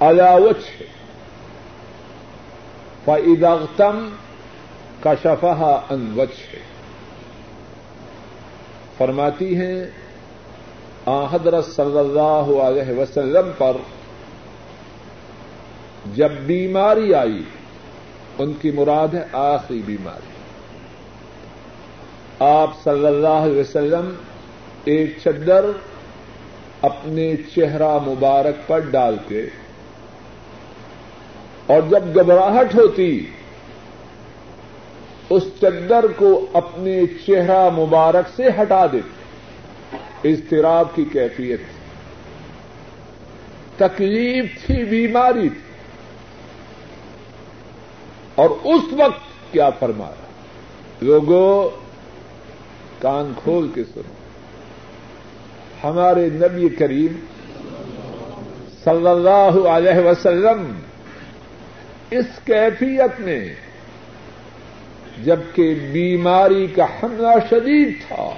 [0.00, 0.84] على وجهه.
[3.04, 4.08] فعدم
[5.02, 6.60] کا شفہ انوچ ہے
[8.98, 9.84] فرماتی ہیں،
[11.06, 13.76] آ حضرت صلی اللہ علیہ وسلم پر
[16.14, 17.42] جب بیماری آئی
[18.38, 20.30] ان کی مراد ہے آخری بیماری۔
[22.38, 24.14] آپ صلی اللہ علیہ وسلم
[24.84, 25.64] ایک چدر
[26.82, 29.46] اپنے چہرہ مبارک پر ڈال کے
[31.66, 33.26] اور جب گھبراہٹ ہوتی،
[35.30, 39.18] اس چدر کو اپنے چہرہ مبارک سے ہٹا دیتے۔
[40.30, 41.78] اضطراب کی کیفیت۔ تھی
[43.76, 45.67] تکلیف تھی، بیماری تھی۔
[48.38, 50.26] اور اس وقت کیا فرمایا؟
[51.00, 51.70] لوگوں
[53.02, 54.14] کان کھول کے سنو۔
[55.84, 57.20] ہمارے نبی کریم
[58.84, 60.78] صلی اللہ علیہ وسلم
[62.10, 63.54] اس کیفیت میں
[65.24, 68.30] جبکہ بیماری کا حملہ شدید تھا،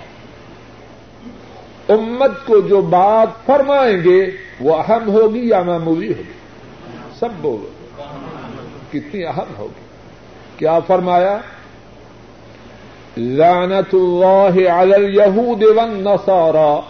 [1.89, 4.31] امت کو جو بات فرمائیں گے
[4.61, 6.39] وہ اہم ہوگی یا معمولی ہوگی؟
[7.19, 7.69] سب بولو۔
[8.93, 9.90] کتنی اہم ہوگی؟
[10.61, 11.39] کیا فرمایا؟
[13.17, 16.81] لعنت اللہ علی الیہود والنصارى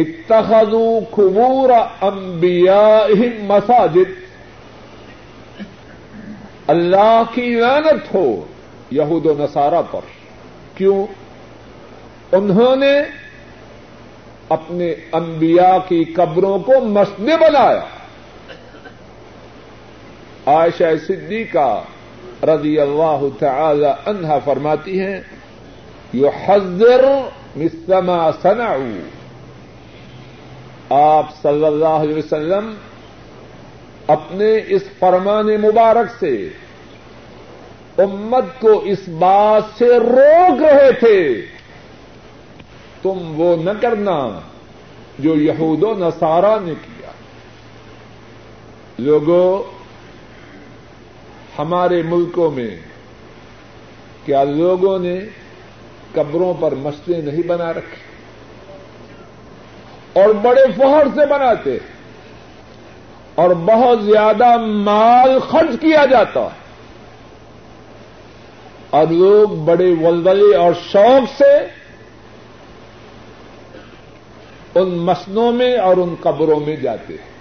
[0.00, 1.70] اتخذوا قبور
[2.00, 4.10] انبیائهم مساجد۔
[6.66, 8.46] اللہ کی لعنت ہو
[8.90, 10.00] یہود و نصارہ پر۔
[10.74, 11.06] کیوں؟
[12.32, 13.00] انہوں نے
[14.48, 17.80] اپنے انبیاء کی قبروں کو مسجد بنایا۔
[20.46, 21.82] عائشہ صدیقہ
[22.42, 25.20] رضی اللہ تعالی عنہا فرماتی ہیں
[26.12, 27.04] یو حضر
[27.56, 28.76] مسما سنا
[30.90, 32.74] آپ صلی اللہ علیہ وسلم
[34.06, 36.48] اپنے اس فرمان مبارک سے
[37.98, 41.42] امت کو اس بات سے روک رہے تھے۔
[43.02, 44.40] تم وہ نہ کرنا
[45.18, 47.10] جو یہود و نصارہ نے کیا۔
[48.98, 49.75] لوگوں
[51.58, 52.76] ہمارے ملکوں میں
[54.24, 55.20] کیا لوگوں نے
[56.14, 58.06] قبروں پر مسئلے نہیں بنا رکھے
[60.22, 61.78] اور بڑے فہر سے بناتے
[63.34, 66.48] اور بہت زیادہ مال خرچ کیا جاتا
[68.90, 71.66] اور لوگ بڑے ولولے اور شوق سے
[74.74, 77.35] ان مسنوں میں اور ان قبروں میں جاتے ہیں۔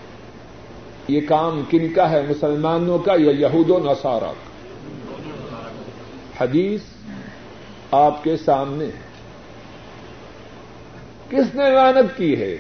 [1.07, 4.55] یہ کام کن کا ہے؟ مسلمانوں کا یا یہود و نصارہ کا؟
[6.43, 6.81] حدیث
[7.91, 8.85] آپ کے سامنے
[11.29, 12.57] کس نے لانت کی ہے؟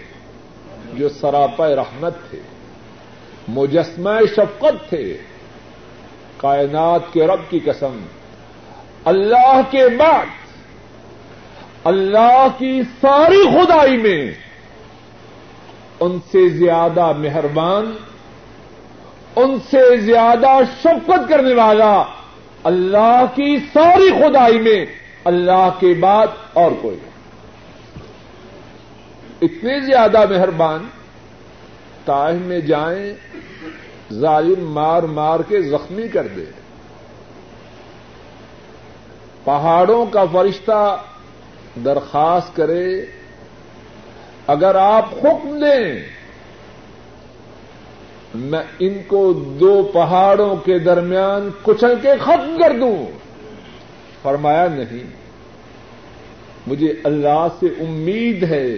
[0.93, 2.39] جو سراپا رحمت تھے،
[3.47, 5.17] مجسمہ شفقت تھے۔
[6.37, 7.99] کائنات کے رب کی قسم،
[9.05, 10.25] اللہ کے بعد،
[11.83, 14.31] اللہ کی ساری خدائی میں
[15.99, 17.95] ان سے زیادہ مہربان
[19.35, 22.03] ان سے زیادہ شفقت کرنے والا
[22.63, 24.85] اللہ کی ساری خدائی میں
[25.23, 26.97] اللہ کے بعد اور کوئی
[29.41, 30.87] اتنے زیادہ مہربان
[32.05, 33.13] تاہ میں جائیں،
[34.13, 36.45] ظالم مار مار کے زخمی کر دے۔
[39.43, 40.97] پہاڑوں کا فرشتہ
[41.85, 43.05] درخواست کرے،
[44.47, 46.05] اگر آپ حکم دیں
[48.35, 53.05] میں ان کو دو پہاڑوں کے درمیان کچل کے ختم کر دوں۔
[54.21, 55.03] فرمایا نہیں،
[56.67, 58.75] مجھے اللہ سے امید ہے۔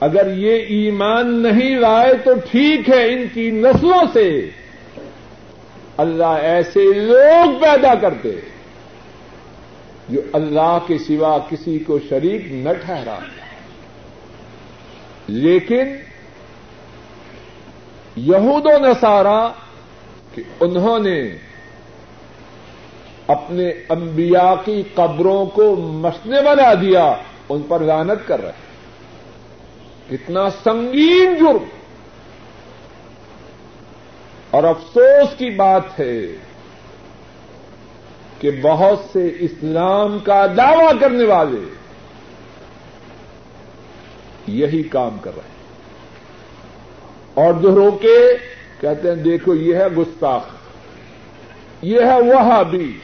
[0.00, 4.50] اگر یہ ایمان نہیں لائے تو ٹھیک ہے ان کی نسلوں سے۔
[5.96, 8.40] اللہ ایسے لوگ پیدا کرتے
[10.08, 13.18] جو اللہ کے سوا کسی کو شریک نہ ٹھہرا
[15.28, 15.96] لیکن
[18.16, 19.52] یہود و نسارا
[20.34, 21.20] کہ انہوں نے
[23.26, 27.14] اپنے انبیاء کی قبروں کو مسنے بنا دیا،
[27.48, 28.52] ان پر لانت کر رہے
[30.10, 31.64] کتنا سنگین جرم۔
[34.50, 36.20] اور افسوس کی بات ہے
[38.38, 41.74] کہ بہت سے اسلام کا دعوی کرنے والے
[44.46, 45.49] یہی کام کر رہے ہیں۔
[47.40, 48.18] اور جو روکے،
[48.80, 50.42] کہتے ہیں، دیکھو، یہ ہے گستاخ،
[51.82, 52.98] یہ ہے وہ بھی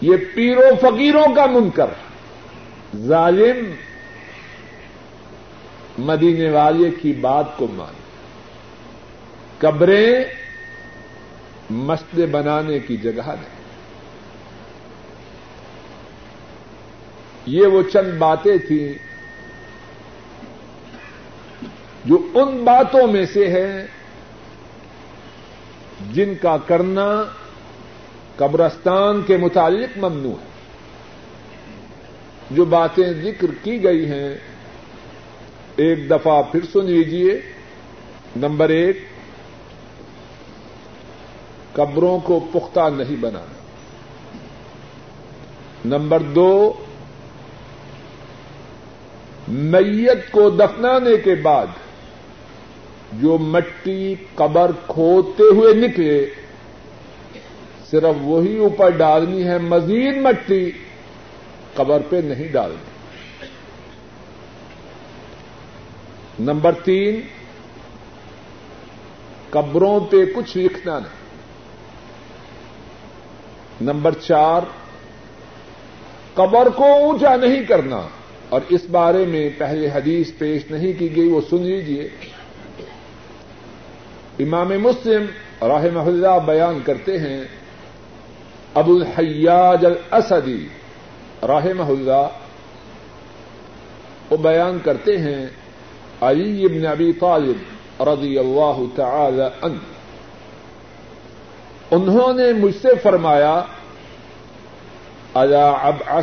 [0.00, 1.90] یہ پیروں فقیروں کا منکر،
[2.96, 3.70] ظالم
[5.98, 7.94] مدینے والے کی بات کو مان
[9.58, 10.24] قبریں
[11.70, 13.56] مسجد بنانے کی جگہ نہیں۔
[17.46, 19.07] یہ وہ چند باتیں تھیں
[22.08, 23.86] جو ان باتوں میں سے ہے
[26.12, 27.24] جن کا کرنا
[28.36, 30.48] قبرستان کے متعلق ممنوع ہے۔
[32.50, 34.38] جو باتیں ذکر کی گئی ہیں،
[35.76, 37.40] ایک دفعہ پھر سن لیجیے
[38.36, 38.98] نمبر ایک،
[41.72, 43.58] قبروں کو پختہ نہیں بنانا۔
[45.84, 46.72] نمبر دو،
[49.48, 51.66] میت کو دفنانے کے بعد
[53.12, 56.30] جو مٹی قبر کھودتے ہوئے نکلے،
[57.90, 60.70] صرف وہی اوپر ڈالنی ہے مزید مٹی،
[61.74, 62.98] قبر پہ نہیں ڈالنی۔
[66.40, 67.20] نمبر تین،
[69.50, 71.18] قبروں پہ کچھ لکھنا نہیں۔
[73.80, 74.60] نمبر چار،
[76.34, 78.08] قبر کو اونچا نہیں کرنا۔
[78.48, 82.08] اور اس بارے میں پہلے حدیث پیش نہیں کی گئی، وہ سن لیجیے
[84.38, 85.24] امام مسلم
[85.62, 87.44] رحمہ اللہ بیان کرتے ہیں،
[88.74, 90.68] ابو الحیاج الاسدی
[91.42, 92.26] رحمہ اللہ
[94.30, 95.46] وہ بیان کرتے ہیں
[96.20, 99.78] علی ابن ابی طالب رضی اللہ تعالی عنہ۔
[101.90, 103.62] انہوں نے مجھ سے فرمایا،
[105.34, 106.14] الا اب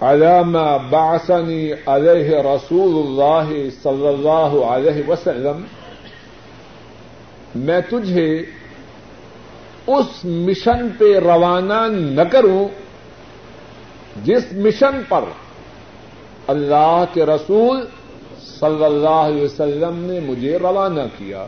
[0.00, 5.62] علامہ باسنی علیہ رسول اللہ صلی اللہ علیہ وسلم۔
[7.54, 8.42] میں تجھے
[9.86, 12.68] اس مشن پہ روانہ نہ کروں
[14.24, 15.24] جس مشن پر
[16.46, 17.86] اللہ کے رسول
[18.60, 21.46] صلی اللہ علیہ وسلم نے مجھے روانہ کیا۔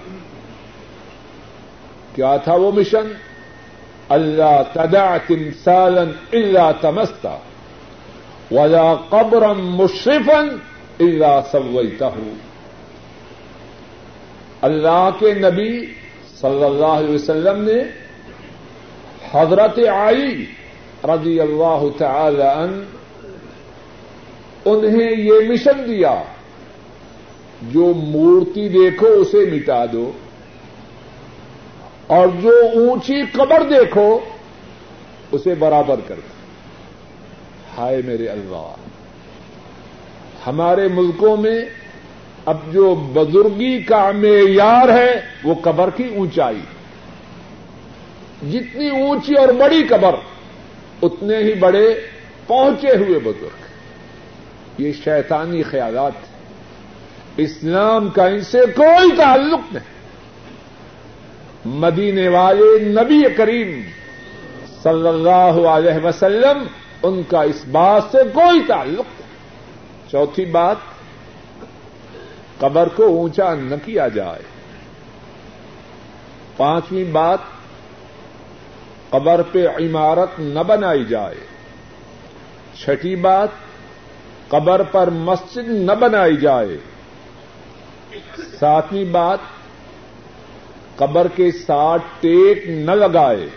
[2.14, 3.12] کیا تھا وہ مشن؟
[4.08, 7.36] اللہ تدا تمسالن اللہ تمستا
[8.50, 10.48] ولا قبرم مشرفن
[11.00, 12.51] اللہ سویتا ہوں
[14.62, 15.72] اللہ کے نبی
[16.40, 17.78] صلی اللہ علیہ وسلم نے
[19.32, 20.44] حضرت آئی
[21.04, 22.82] رضی اللہ تعالی عنہ
[24.64, 26.14] انہیں یہ مشن دیا،
[27.72, 30.10] جو مورتی دیکھو اسے مٹا دو،
[32.06, 34.08] اور جو اونچی قبر دیکھو
[35.32, 36.30] اسے برابر کر دو۔
[37.76, 38.72] ہائے میرے اللہ،
[40.46, 41.58] ہمارے ملکوں میں
[42.44, 46.60] اب جو بزرگی کا معیار ہے وہ قبر کی اونچائی
[48.50, 50.14] جتنی اونچی اور بڑی قبر،
[51.02, 52.00] اتنے ہی بڑے
[52.46, 53.62] پہنچے ہوئے بزرگ۔
[54.78, 56.12] یہ شیطانی خیالات،
[57.36, 59.92] اسلام کا ان سے کوئی تعلق نہیں۔
[61.64, 63.82] مدینے والے نبی کریم
[64.82, 66.64] صلی اللہ علیہ وسلم،
[67.02, 69.32] ان کا اس بات سے کوئی تعلق نہیں۔
[70.10, 70.76] چوتھی بات
[72.62, 74.42] قبر کو اونچا نہ کیا جائے۔
[76.56, 77.38] پانچویں بات،
[79.10, 81.34] قبر پہ عمارت نہ بنائی جائے۔
[82.74, 83.48] چھٹی بات،
[84.48, 86.78] قبر پر مسجد نہ بنائی جائے۔
[88.60, 89.38] ساتویں بات،
[90.96, 93.48] قبر کے ساتھ ٹیک نہ لگائے۔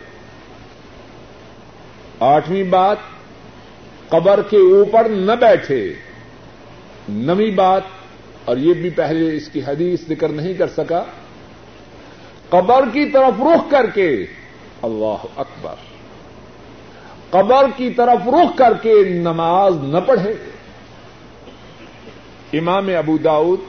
[2.19, 2.97] آٹھویں بات،
[4.09, 5.93] قبر کے اوپر نہ بیٹھے۔
[7.09, 7.81] نویں بات
[8.45, 11.03] اور یہ بھی پہلے اس کی حدیث ذکر نہیں کر سکا۔
[12.49, 14.25] قبر کی طرف رخ کر کے،
[14.81, 15.75] اللہ اکبر۔
[17.29, 20.33] قبر کی طرف رخ کر کے نماز نہ پڑھے۔
[22.53, 23.59] امام ابو داؤد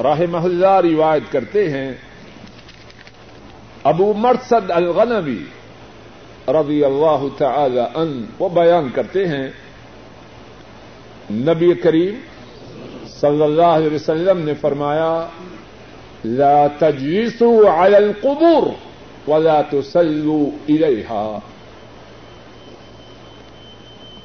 [0.00, 1.92] راہ محلہ روایت کرتے ہیں،
[3.82, 5.44] ابو مرسد الغنوی
[6.48, 9.50] رضی اللہ تعالی ان وہ بیان کرتے ہیں،
[11.30, 12.14] نبی کریم
[13.22, 15.28] صلی اللہ علیہ وسلم نے فرمایا،
[16.24, 18.66] لا تجویسوا علی القبور
[19.30, 21.38] ولا تسلوا الیہا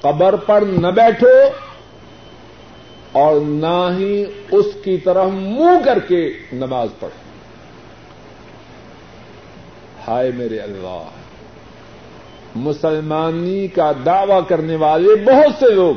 [0.02, 1.36] قبر پر نہ بیٹھو
[3.11, 6.22] اور نہ ہی اس کی طرف منہ کر کے
[6.53, 7.26] نماز پڑھو۔
[10.07, 11.03] ہائے میرے اللہ،
[12.56, 15.95] مسلمانی کا دعوی کرنے والے بہت سے لوگ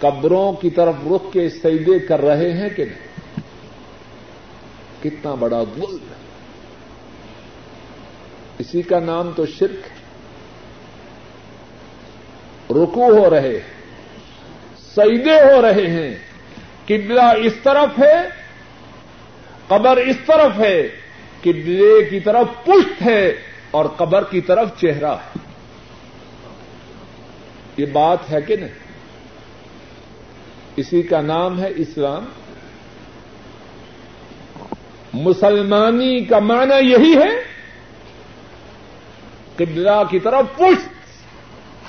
[0.00, 3.06] قبروں کی طرف رخ کے سیدے کر رہے ہیں کہ نہیں؟
[5.02, 5.96] کتنا بڑا ظلم
[8.58, 9.96] اسی کا نام تو شرک ہے۔
[12.70, 13.76] رکو ہو رہے ہیں۔
[14.94, 16.14] سیدے ہو رہے ہیں۔
[16.84, 18.16] قبلہ اس طرف ہے،
[19.68, 20.88] قبر اس طرف ہے۔
[21.40, 23.32] قبلے کی طرف پشت ہے
[23.70, 25.38] اور قبر کی طرف چہرہ ہے۔
[27.76, 28.85] یہ بات ہے کہ نہیں؟
[30.76, 32.24] اسی کا نام ہے اسلام
[35.14, 37.42] مسلمانی کا معنی یہی ہے
[39.56, 40.88] قبلہ کی طرف پشت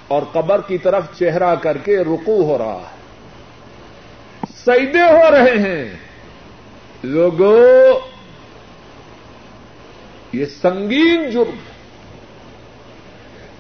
[0.08, 2.98] اور قبر کی طرف چہرہ کر کے رکو ہو رہا ہے۔
[4.66, 5.96] سیدے ہو رہے ہیں۔
[7.04, 8.00] لوگوں
[10.34, 11.56] یہ سنگین جرم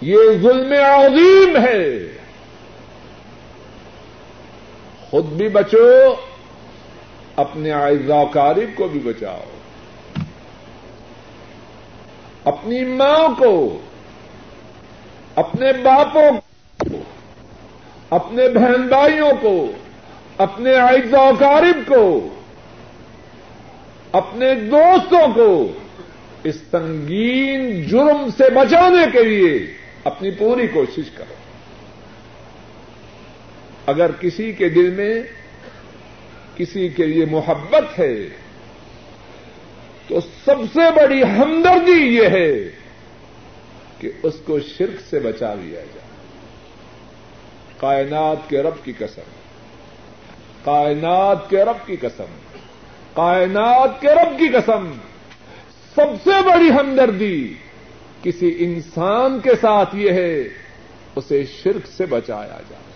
[0.01, 2.17] یہ ظلم عظیم ہے۔
[5.09, 6.13] خود بھی بچو،
[7.35, 9.43] اپنے آئزہ کارب کو بھی بچاؤ۔
[12.43, 13.79] اپنی ماں کو،
[15.35, 16.31] اپنے باپوں
[16.77, 16.97] کو،
[18.09, 19.71] اپنے بہن بھائیوں کو،
[20.37, 22.29] اپنے آئزہ کارب کو،
[24.11, 25.67] اپنے دوستوں کو
[26.43, 29.73] اس سنگین جرم سے بچانے کے لیے
[30.03, 31.46] اپنی پوری کوشش کرو۔
[33.87, 35.21] اگر کسی کے دل میں
[36.55, 38.15] کسی کے لیے محبت ہے،
[40.07, 42.53] تو سب سے بڑی ہمدردی یہ ہے
[43.99, 46.07] کہ اس کو شرک سے بچا لیا جائے۔
[47.77, 49.21] کائنات کے رب کی قسم۔
[50.63, 52.35] کائنات کے رب کی قسم۔
[53.13, 54.91] کائنات کے رب کی قسم۔
[55.95, 57.53] سب سے بڑی ہمدردی
[58.23, 60.43] کسی انسان کے ساتھ یہ ہے،
[61.15, 62.86] اسے شرک سے بچایا جائے۔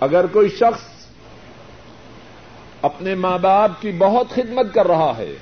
[0.00, 0.84] اگر کوئی شخص
[2.82, 5.32] اپنے ماں باپ کی بہت خدمت کر رہا ہے،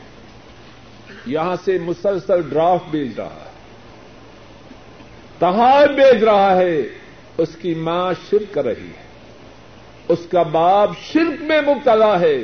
[1.26, 3.52] یہاں سے مسلسل ڈرافٹ بھیج رہا ہے،
[5.38, 6.80] تہار بیچ رہا ہے،
[7.38, 9.02] اس کی ماں شرک کر رہی ہے،
[10.08, 12.38] اس کا باپ شرک میں مبتلا ہے،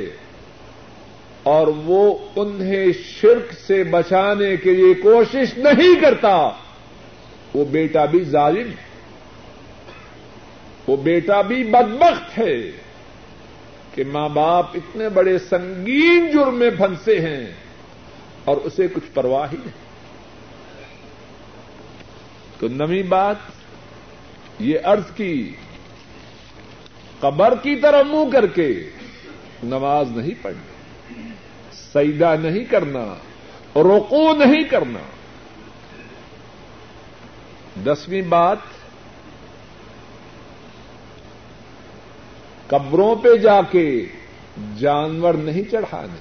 [1.43, 2.03] اور وہ
[2.35, 6.35] انہیں شرک سے بچانے کے لیے کوشش نہیں کرتا،
[7.53, 8.89] وہ بیٹا بھی ظالم ہے۔
[10.87, 12.71] وہ بیٹا بھی بدبخت ہے
[13.95, 17.51] کہ ماں باپ اتنے بڑے سنگین جرم میں پھنسے ہیں
[18.45, 19.91] اور اسے کچھ پرواہ ہی نہیں۔
[22.59, 23.35] تو نوی بات،
[24.59, 25.55] یہ ارض کی،
[27.19, 28.89] قبر کی طرح منہ کر کے
[29.63, 31.21] نماز نہیں پڑھنی
[31.93, 33.15] سیدا نہیں کرنا
[33.75, 34.99] روکو نہیں کرنا۔
[37.85, 38.57] دسویں بات
[42.71, 44.05] قبروں پہ جا کے
[44.79, 46.19] جانور نہیں چڑھانے،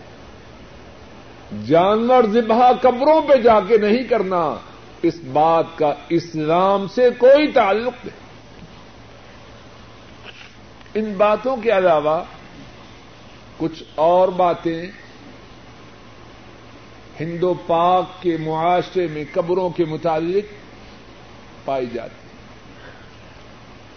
[1.67, 4.55] جانور ذبح قبروں پہ جا کے نہیں کرنا،
[5.03, 8.21] اس بات کا اسلام سے کوئی تعلق نہیں۔
[10.95, 12.23] ان باتوں کے علاوہ
[13.57, 14.87] کچھ اور باتیں،
[17.21, 20.53] ہندو پاک کے معاشرے میں قبروں کے متعلق
[21.65, 22.20] پائی جاتی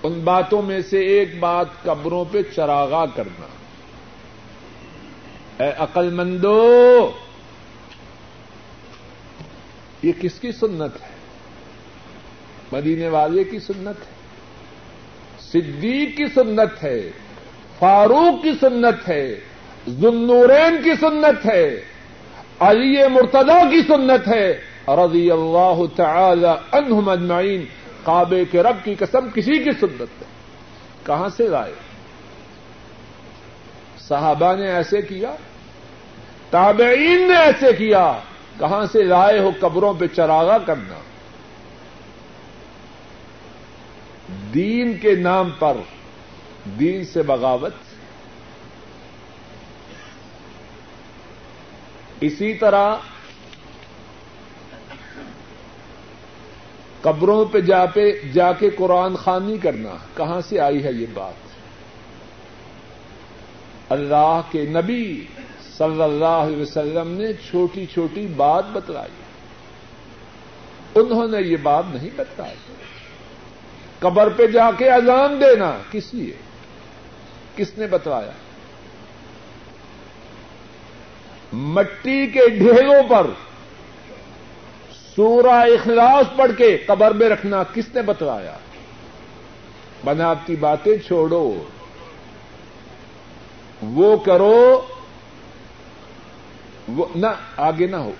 [0.04, 3.46] ان باتوں میں سے ایک بات قبروں پہ چراغا کرنا۔
[5.64, 7.12] اے عقل مندو
[10.04, 11.14] یہ کس کی سنت ہے؟
[12.72, 14.14] مدینے والے کی سنت ہے؟
[15.40, 17.12] صدیق کی سنت ہے؟
[17.80, 19.40] فاروق کی سنت ہے؟
[19.90, 21.82] ذنورین کی سنت ہے؟
[22.60, 27.66] علی مرتدا کی سنت ہے؟ رضی اللہ تعالی عنہم اجمعین۔
[28.06, 30.26] کعبے کے رب کی قسم کسی کی سنت ہے
[31.06, 31.74] کہاں سے لائے؟
[33.98, 35.36] صحابہ نے ایسے کیا؟
[36.50, 38.20] تابعین نے ایسے کیا؟
[38.60, 41.00] کہاں سے لائے ہو قبروں پہ چراغا کرنا؟
[44.54, 45.78] دین کے نام پر،
[46.80, 47.74] دین سے بغاوت۔
[52.22, 52.96] اسی طرح
[57.04, 61.34] قبروں پہ جا پہ جا کے قرآن خانی کرنا، کہاں سے آئی ہے یہ بات؟
[63.90, 65.26] اللہ کے نبی
[65.78, 69.24] صلی اللہ علیہ وسلم نے چھوٹی چھوٹی بات بتلائی۔
[70.96, 72.74] انہوں نے یہ بات نہیں بتلائی۔
[74.00, 76.34] قبر پہ جا کے اذان دینا، کس لیے؟
[77.56, 78.32] کس نے بتلایا؟
[81.54, 83.28] مٹی کے ڈھیروں پر۔
[85.16, 88.58] سورہ اخلاص پڑھ کے قبر میں رکھنا کس نے بتلایا؟
[90.06, 91.64] بناوٹی باتیں چھوڑو۔
[93.82, 94.82] وہ کرو،
[96.88, 97.28] وہ نہ،
[97.58, 98.12] آگے نہ ہو۔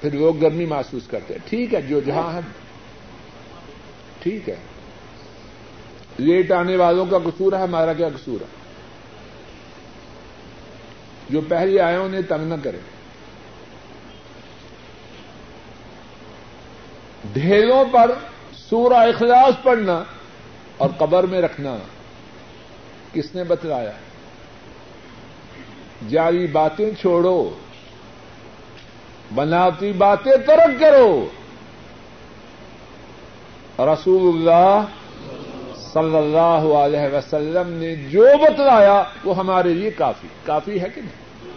[0.00, 2.40] پھر وہ گرمی محسوس کرتے ہیں۔ ٹھیک ہے، جو جہاں ہے
[4.22, 4.56] ٹھیک ہے۔
[6.18, 8.46] لیٹ آنے والوں کا قصور ہے، ہمارا کیا قصور ہے؟
[11.30, 12.97] جو پہلے آئے انہیں تنگ نہ کرے
[17.24, 18.10] ڈھیلوں پر
[18.52, 20.04] سورہ اخلاص پڑھنا
[20.76, 21.76] اور قبر میں رکھنا
[23.12, 23.92] کس نے بتلایا
[26.08, 27.50] جاری باتیں چھوڑو،
[29.34, 31.28] بناوٹی باتیں ترک کرو۔
[33.78, 34.84] رسول اللہ
[35.76, 41.48] صلی اللہ علیہ وسلم نے جو بتلایا وہ ہمارے لیے کافی۔ کافی ہے کہ نہیں؟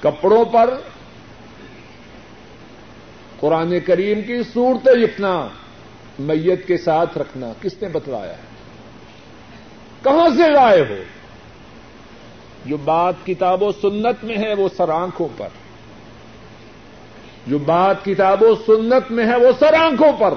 [0.00, 0.80] کپڑوں پر
[3.40, 5.48] قرآن کریم کی صورتیں لکھنا،
[6.18, 8.42] میت کے ساتھ رکھنا، کس نے بتلایا ہے؟
[10.02, 11.02] کہاں سے لائے ہو؟
[12.66, 15.48] جو بات کتاب و سنت میں ہے وہ سر آنکھوں پر۔
[17.46, 20.34] جو بات کتاب و سنت میں ہے وہ سر آنکھوں پر۔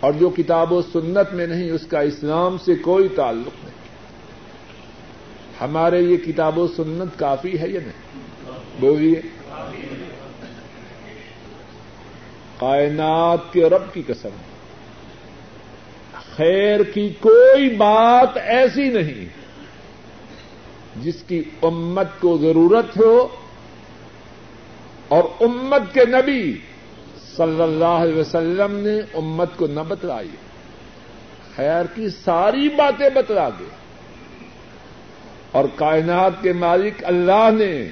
[0.00, 3.82] اور جو کتاب و سنت میں نہیں، اس کا اسلام سے کوئی تعلق نہیں۔
[5.60, 8.20] ہمارے یہ کتاب و سنت کافی ہے یا نہیں؟
[8.80, 9.41] بولیے۔
[12.62, 14.28] کائنات کے رب کی قسم۔
[16.36, 19.28] خیر کی کوئی بات ایسی نہیں
[20.96, 23.28] جس کی امت کو ضرورت ہو
[25.08, 26.58] اور امت کے نبی
[27.36, 30.30] صلی اللہ علیہ وسلم نے امت کو نہ بتلائی
[31.56, 33.64] خیر کی ساری باتیں بتلا دے۔
[35.50, 37.88] اور کائنات کے مالک اللہ نے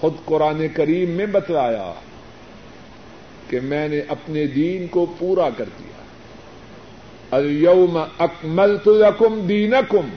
[0.00, 1.92] خود قرآن کریم میں بتلایا۔
[3.48, 6.02] کہ میں نے اپنے دین کو پورا کر دیا۔
[7.30, 10.08] اليوم اکملت لکم دینکم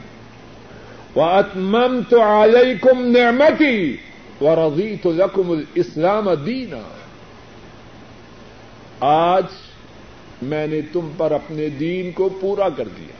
[1.16, 3.98] واتممت علیکم نعمتی
[4.41, 6.80] ورضیت لکم الاسلام دینا۔
[8.99, 9.44] آج
[10.41, 13.16] میں نے تم پر اپنے دین کو پورا کر دیا۔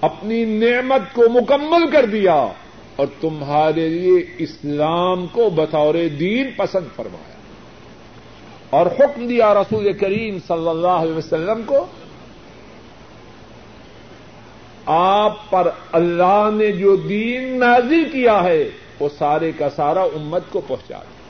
[0.00, 2.48] اپنی نعمت کو مکمل کر دیا
[2.96, 7.31] اور تمہارے لیے اسلام کو بطور دین پسند فرمایا۔
[8.72, 11.86] اور حکم دیا رسول کریم صلی اللہ علیہ وسلم کو،
[14.86, 18.70] آپ پر اللہ نے جو دین نازل کیا ہے،
[19.00, 21.20] وہ سارے کا سارا امت کو پہنچا دیا۔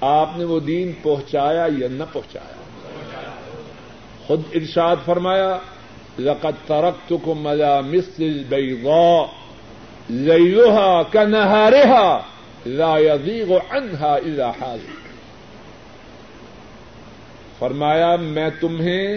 [0.00, 2.56] آپ نے وہ دین پہنچایا یا نہ پہنچایا؟
[4.26, 5.58] خود ارشاد فرمایا،
[6.18, 9.26] لقد تركتكم ملا مثل البيضاء
[10.10, 12.24] ليلها كنهارها
[12.66, 15.05] لا يضيغ عنها الا حاذق
[17.58, 19.16] فرمایا میں تمہیں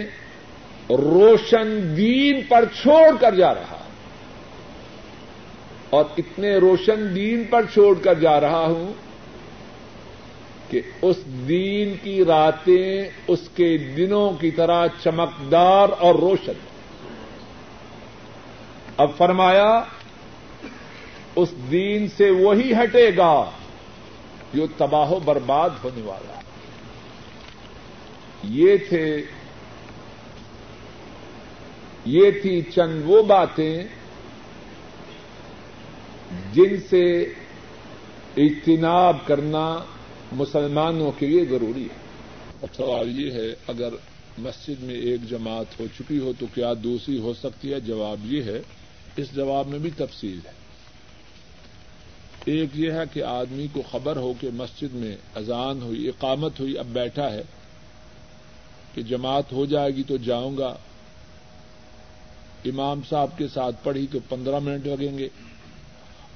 [0.90, 3.84] روشن دین پر چھوڑ کر جا رہا
[5.90, 8.92] اور اتنے روشن دین پر چھوڑ کر جا رہا ہوں
[10.70, 16.52] کہ اس دین کی راتیں اس کے دنوں کی طرح چمکدار اور روشن۔
[18.96, 19.82] اب فرمایا،
[21.36, 23.44] اس دین سے وہی ہٹے گا
[24.54, 26.39] جو تباہ و برباد ہونے والا ہے۔
[28.44, 29.22] یہ تھے،
[32.04, 33.84] یہ تھی چند وہ باتیں
[36.52, 37.20] جن سے
[38.36, 39.84] اجتناب کرنا
[40.32, 43.88] مسلمانوں کے لیے ضروری ہے۔ سوال یہ ہے، اگر
[44.38, 48.42] مسجد میں ایک جماعت ہو چکی ہو تو کیا دوسری ہو سکتی ہے؟ جواب یہ
[48.42, 48.60] ہے،
[49.16, 50.52] اس جواب میں بھی تفصیل ہے۔
[52.44, 56.78] ایک یہ ہے کہ آدمی کو خبر ہو کہ مسجد میں اذان ہوئی، اقامت ہوئی،
[56.78, 57.42] اب بیٹھا ہے
[58.94, 60.74] کہ جماعت ہو جائے گی تو جاؤں گا۔
[62.64, 65.28] امام صاحب کے ساتھ پڑھی تو پندرہ منٹ لگیں گے۔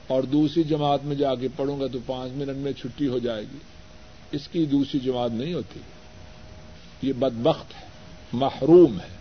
[0.06, 3.44] اور دوسری جماعت میں جا کے پڑھوں گا تو پانچ منٹ میں چھٹی ہو جائے
[3.52, 3.58] گی۔
[4.32, 5.80] اس کی دوسری جماعت نہیں ہوتی۔
[7.02, 7.88] یہ بدبخت ہے،
[8.32, 9.14] محروم ہے۔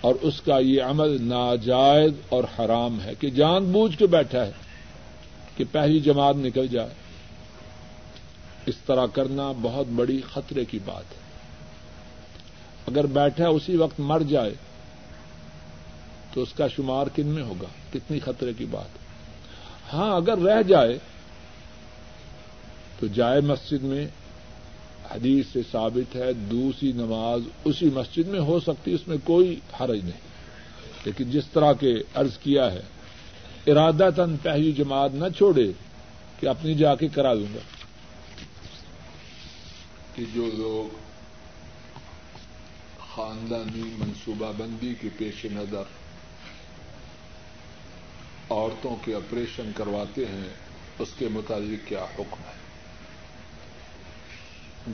[0.00, 4.52] اور اس کا یہ عمل ناجائز اور حرام ہے کہ جان بوجھ کے بیٹھا ہے
[5.56, 6.99] کہ پہلی جماعت نکل جائے۔
[8.66, 11.20] اس طرح کرنا بہت بڑی خطرے کی بات ہے۔
[12.86, 14.54] اگر بیٹھا اسی وقت مر جائے،
[16.32, 18.88] تو اس کا شمار کن میں ہوگا؟ کتنی خطرے کی بات
[19.92, 20.98] ہاں اگر رہ جائے،
[22.98, 24.06] تو جائے مسجد میں،
[25.10, 30.00] حدیث سے ثابت ہے، دوسری نماز اسی مسجد میں ہو سکتی، اس میں کوئی حرج
[30.02, 30.30] نہیں۔
[31.04, 32.82] لیکن جس طرح کے عرض کیا ہے
[33.66, 35.72] ارادہ تن پہلی جماعت نہ چھوڑے،
[36.40, 37.79] کہ اپنی جا کے کرا دوں گا۔
[40.20, 40.96] کہ جو لوگ
[42.98, 45.82] خاندانی منصوبہ بندی کے پیش نظر
[48.50, 50.48] عورتوں کے آپریشن کرواتے ہیں،
[50.98, 52.52] اس کے متعلق کیا حکم ہے؟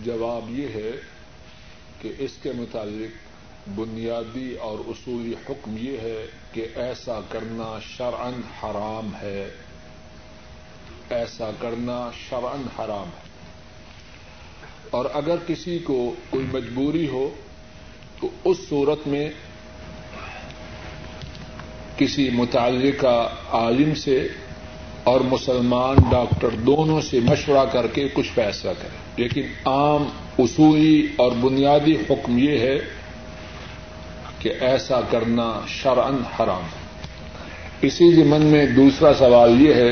[0.05, 0.91] جواب یہ ہے
[2.03, 3.17] کہ اس کے متعلق
[3.79, 9.51] بنیادی اور اصولی حکم یہ ہے کہ ایسا کرنا شرعن حرام ہے۔
[11.11, 13.36] ایسا کرنا شرعن حرام ہے۔
[14.91, 17.31] اور اگر کسی کو کوئی مجبوری ہو،
[18.21, 19.31] تو اس صورت میں
[21.99, 24.29] کسی متعلقہ عالم سے
[25.05, 30.09] اور مسلمان ڈاکٹر دونوں سے مشورہ کر کے کچھ فیصلہ کریں۔ لیکن عام
[30.39, 32.79] اصولی اور بنیادی حکم یہ ہے
[34.39, 36.63] کہ ایسا کرنا شرعن حرام
[37.83, 39.91] اسی ضمن میں دوسرا سوال یہ ہے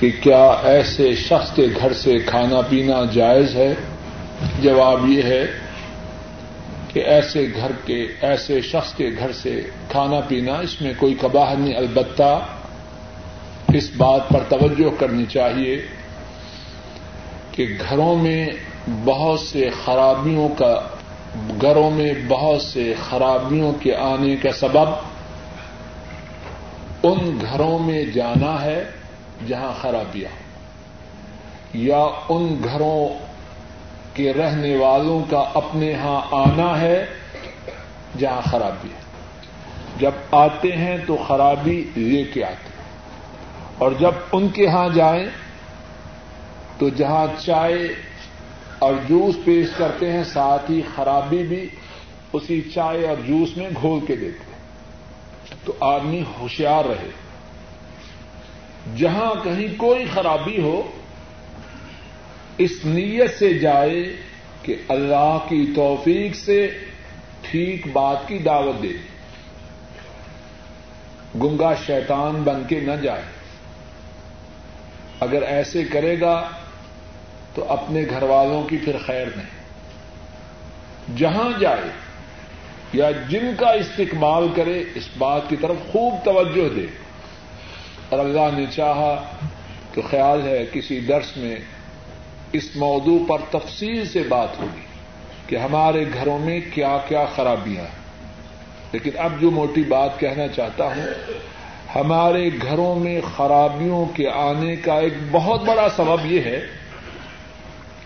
[0.00, 3.74] کہ کیا ایسے شخص کے گھر سے کھانا پینا جائز ہے؟
[4.62, 5.46] جواب یہ ہے
[6.88, 11.54] کہ ایسے گھر کے، ایسے شخص کے گھر سے کھانا پینا اس میں کوئی کباہ
[11.54, 12.40] نہیں، البتہ
[13.74, 15.80] اس بات پر توجہ کرنی چاہیے
[17.52, 18.46] کہ گھروں میں
[19.04, 20.74] بہت سے خرابیوں کا،
[21.60, 24.88] گھروں میں بہت سے خرابیوں کے آنے کا سبب
[27.02, 28.84] ان گھروں میں جانا ہے
[29.48, 30.30] جہاں خرابیاں
[31.74, 33.29] یا ان گھروں
[34.22, 37.06] کے رہنے والوں کا اپنے ہاں آنا ہے،
[38.18, 39.00] جہاں خرابی ہے۔
[39.98, 42.82] جب آتے ہیں تو خرابی لے کے آتے
[43.78, 45.26] اور جب ان کے ہاں جائیں
[46.78, 47.88] تو جہاں چائے
[48.78, 51.68] اور جوس پیش کرتے ہیں، ساتھ ہی خرابی بھی
[52.32, 54.60] اسی چائے اور جوس میں گھول کے دیتے ہیں۔
[55.64, 57.10] تو آدمی ہوشیار رہے۔
[58.96, 60.82] جہاں کہیں کوئی خرابی ہو
[62.60, 64.16] اس نیت سے جائے
[64.62, 66.78] کہ اللہ کی توفیق سے
[67.42, 68.88] ٹھیک بات کی دعوت دے۔
[71.34, 73.22] گنگا شیطان بن کے نہ جائے۔
[75.20, 76.48] اگر ایسے کرے گا
[77.54, 79.60] تو اپنے گھر والوں کی پھر خیر نہیں۔
[81.16, 81.90] جہاں جائے
[82.92, 86.86] یا جن کا استقبال کرے، اس بات کی طرف خوب توجہ دے۔
[88.08, 89.24] اور اللہ نے چاہا
[89.94, 91.56] تو خیال ہے کسی درس میں
[92.52, 94.80] اس موضوع پر تفصیل سے بات ہوگی
[95.46, 98.00] کہ ہمارے گھروں میں کیا کیا خرابیاں ہیں۔
[98.92, 101.06] لیکن اب جو موٹی بات کہنا چاہتا ہوں،
[101.94, 106.66] ہمارے گھروں میں خرابیوں کے آنے کا ایک بہت بڑا سبب یہ ہے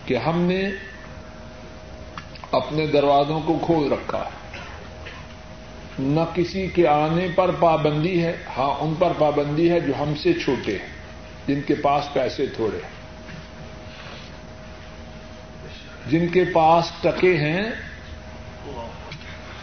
[0.05, 0.61] کہ ہم نے
[2.51, 4.23] اپنے دروازوں کو کھول رکھا
[5.99, 10.33] نہ کسی کے آنے پر پابندی ہے ہاں ان پر پابندی ہے جو ہم سے
[10.33, 10.87] چھوٹے ہیں،
[11.47, 13.04] جن کے پاس پیسے تھوڑے ہیں۔
[16.07, 17.63] جن کے پاس ٹکے ہیں،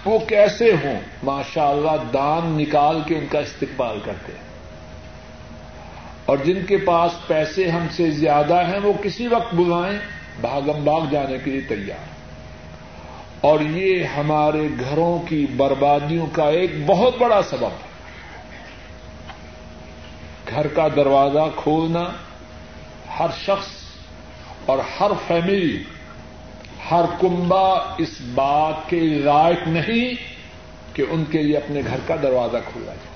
[0.05, 4.44] وہ کیسے ہوں؟ ماشاء اللہ دان نکال کے ان کا استقبال کرتے ہیں۔
[6.27, 9.98] اور جن کے پاس پیسے ہم سے زیادہ ہیں، وہ کسی وقت بلائیں
[10.40, 12.12] بھاگم باغ جانے کے لیے تیار۔
[13.40, 17.93] اور یہ ہمارے گھروں کی بربادیوں کا ایک بہت بڑا سبب ہے۔
[20.51, 22.05] گھر کا دروازہ کھولنا
[23.19, 23.69] ہر شخص
[24.66, 25.82] اور ہر فیملی
[26.90, 30.14] ہر کنبا اس بات کے لائق نہیں
[30.96, 33.12] کہ ان کے لیے اپنے گھر کا دروازہ کھولا جائے۔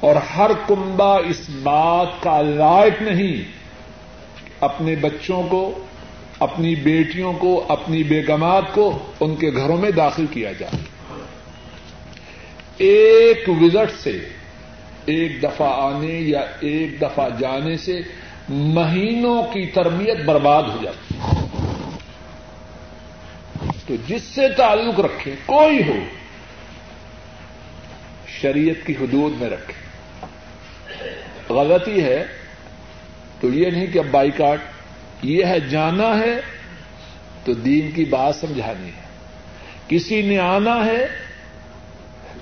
[0.00, 3.44] اور ہر کنبا اس بات کا لائق نہیں
[4.60, 5.84] اپنے بچوں کو،
[6.38, 10.82] اپنی بیٹیوں کو، اپنی بیگمات کو ان کے گھروں میں داخل کیا جائے۔
[12.76, 14.18] ایک وزٹ سے،
[15.04, 18.00] ایک دفعہ آنے یا ایک دفعہ جانے سے
[18.48, 21.45] مہینوں کی تربیت برباد ہو جاتی۔ ہے
[23.86, 25.96] تو جس سے تعلق رکھے، کوئی ہو،
[28.28, 29.86] شریعت کی حدود میں رکھے۔
[31.54, 32.24] غلطی ہے
[33.40, 34.58] تو یہ نہیں کہ اب بائی کاٹ
[35.22, 36.40] یہ ہے جانا ہے
[37.44, 39.06] تو دین کی بات سمجھانی ہے۔
[39.88, 41.06] کسی نے آنا ہے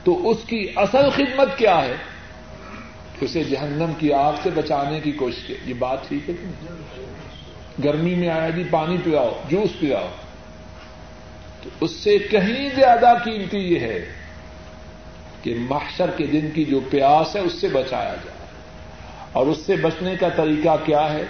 [0.04, 1.94] تو اس کی اصل خدمت کیا ہے؟
[3.20, 8.14] اسے جہنم کی آگ سے بچانے کی کوشش کی یہ بات ٹھیک ہے کہ گرمی
[8.14, 10.08] میں آیا جی پانی پلاؤ جوس پلاؤ
[11.64, 14.04] تو اس سے کہیں زیادہ قیمتی یہ ہے
[15.42, 18.46] کہ محشر کے دن کی جو پیاس ہے اس سے بچایا جائے۔
[19.32, 21.24] اور اس سے بچنے کا طریقہ کیا ہے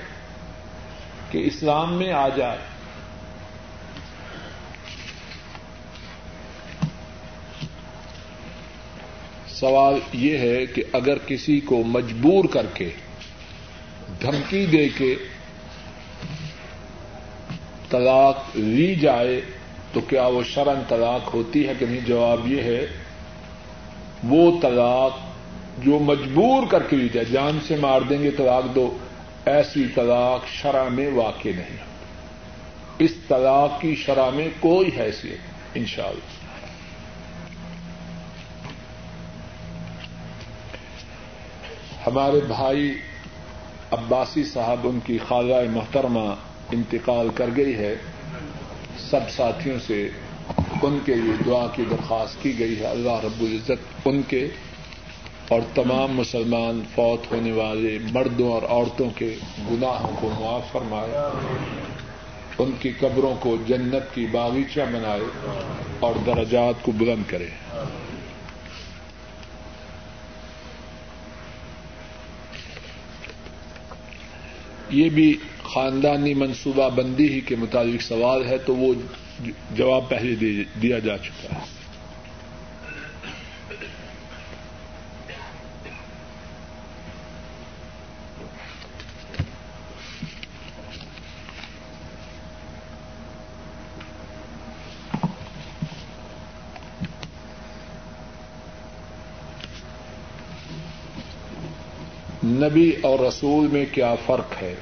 [1.31, 2.59] کہ اسلام میں آ جائے۔
[9.49, 12.91] سوال یہ ہے کہ اگر کسی کو مجبور کر کے،
[14.23, 15.15] دھمکی دے کے
[17.91, 19.41] طلاق لی جائے
[19.95, 22.87] تو کیا وہ شرن طلاق ہوتی ہے کہ نہیں؟ جواب یہ ہے،
[24.25, 25.19] وہ طلاق
[25.79, 28.99] جو مجبور کر کے لی جائے، جان سے مار دیں گے طلاق دو،
[29.47, 31.95] ایسی طلاق شرح میں واقع نہیں۔ ہوتی
[32.99, 35.39] اس طلاق کی شرح میں کوئی حیثیت
[35.75, 36.45] ان شاء اللہ
[42.07, 42.95] ہمارے بھائی
[43.91, 46.35] عباسی صاحب، ان کی خالہ محترمہ
[46.73, 47.95] انتقال کر گئی ہے۔
[49.11, 50.09] سب ساتھیوں سے
[50.83, 54.49] ان کے لیے دعا کی درخواست کی گئی ہے۔ اللہ رب العزت ان کے
[55.49, 59.35] اور تمام مسلمان فوت ہونے والے مردوں اور عورتوں کے
[59.71, 61.11] گناہوں کو معاف فرمائے۔
[62.59, 65.23] ان کی قبروں کو جنت کی باغیچہ بنائے
[66.01, 67.49] اور درجات کو بلند کرے۔
[74.91, 78.95] یہ بھی خاندانی منصوبہ بندی ہی کے مطابق سوال ہے تو وہ
[79.75, 80.35] جواب پہلے
[80.83, 81.84] دیا جا چکا ہے۔
[102.65, 104.75] نبی اور رسول میں کیا فرق ہے؟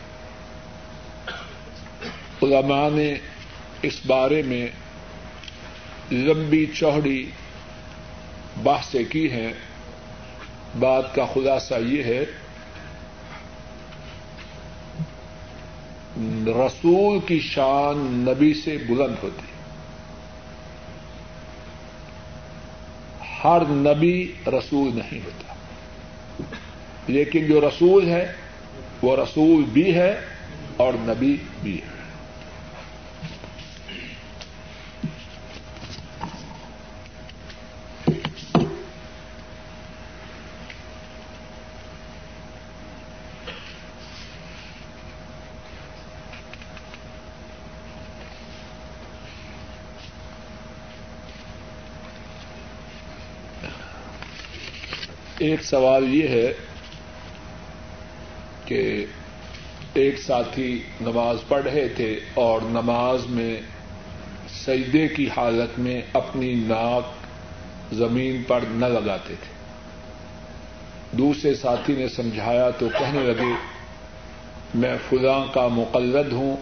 [2.43, 3.15] علماء نے
[3.83, 4.67] اس بارے میں
[6.13, 7.31] لمبی چوڑی
[8.63, 9.53] بحثیں کی ہیں۔
[10.79, 12.25] بات کا خلاصہ یہ ہے،
[16.47, 19.47] رسول کی شان نبی سے بلند ہوتی۔
[23.45, 25.52] ہر نبی رسول نہیں ہوتا۔
[27.13, 28.33] لیکن جو رسول ہے،
[29.03, 30.21] وہ رسول بھی ہے
[30.77, 31.91] اور نبی بھی ہے۔
[55.39, 56.53] ایک سوال یہ ہے
[58.73, 59.07] کہ
[59.94, 63.61] ایک ساتھی نماز پڑھ رہے تھے اور نماز میں
[64.55, 67.03] سجدے کی حالت میں اپنی ناک
[67.94, 69.53] زمین پر نہ لگاتے تھے۔
[71.16, 73.55] دوسرے ساتھی نے سمجھایا تو کہنے لگے،
[74.74, 76.57] میں فلاں کا مقلد ہوں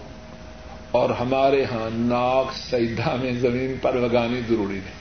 [0.91, 5.01] اور ہمارے ہاں ناک سجدہ میں زمین پر لگانی ضروری ہے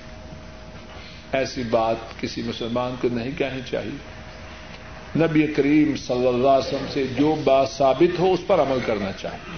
[1.31, 4.18] ایسی بات کسی مسلمان کو نہیں کہنی چاہیے۔
[5.15, 9.11] نبی کریم صلی اللہ علیہ وسلم سے جو بات ثابت ہو اس پر عمل کرنا
[9.11, 9.55] چاہیے۔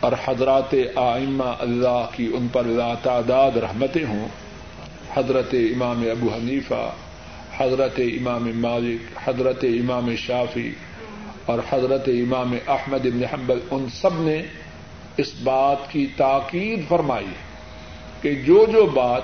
[0.00, 4.28] اور حضرات آئمہ اللہ کی ان پر لا تعداد رحمتیں ہوں۔
[5.16, 6.90] حضرت امام ابو حنیفہ،
[7.56, 10.70] حضرت امام مالک، حضرت امام شافی
[11.46, 14.42] اور حضرت امام احمد ابن حنبل، ان سب نے
[15.16, 17.26] اس بات کی تاکید فرمائی
[18.20, 19.22] کہ جو جو بات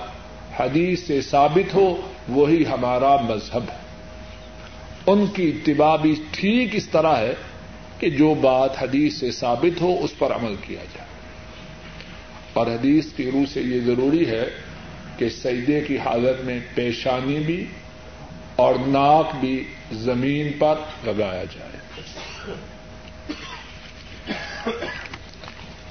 [0.59, 1.95] حدیث سے ثابت ہو،
[2.29, 3.86] وہی ہمارا مذہب ہے۔
[5.07, 7.33] ان کی اتباع بھی ٹھیک اس طرح ہے
[7.99, 11.07] کہ جو بات حدیث سے ثابت ہو اس پر عمل کیا جائے۔
[12.53, 14.45] اور حدیث کی روح سے یہ ضروری ہے
[15.17, 17.65] کہ سجدے کی حالت میں پیشانی بھی
[18.55, 22.01] اور ناک بھی زمین پر لگایا جائے۔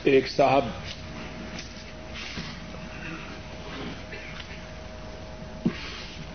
[0.05, 0.64] ایک صاحب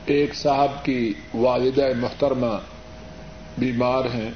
[0.06, 2.58] ایک صاحب کی والدہ محترمہ
[3.58, 4.32] بیمار ہیں،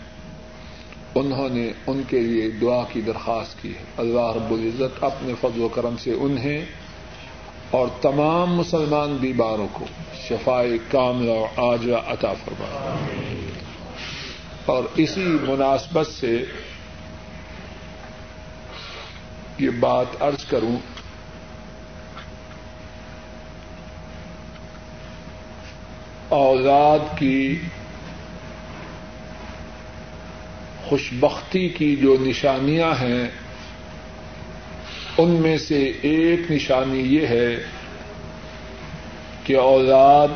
[1.16, 5.62] انہوں نے ان کے لیے دعا کی درخواست کی ہے۔ اللہ رب العزت اپنے فضل
[5.62, 6.66] و کرم سے انہیں
[7.72, 9.86] اور تمام مسلمان بیماروں کو
[10.30, 12.96] شفائے کاملہ اور آج عطا فرما
[14.66, 16.46] اور اسی مناسبت سے
[19.58, 20.76] یہ بات ارض کروں
[26.36, 27.60] اولاد کی
[30.86, 33.28] خوشبختی کی جو نشانیاں ہیں،
[35.18, 37.64] ان میں سے ایک نشانی یہ ہے
[39.44, 40.28] کہ اولاد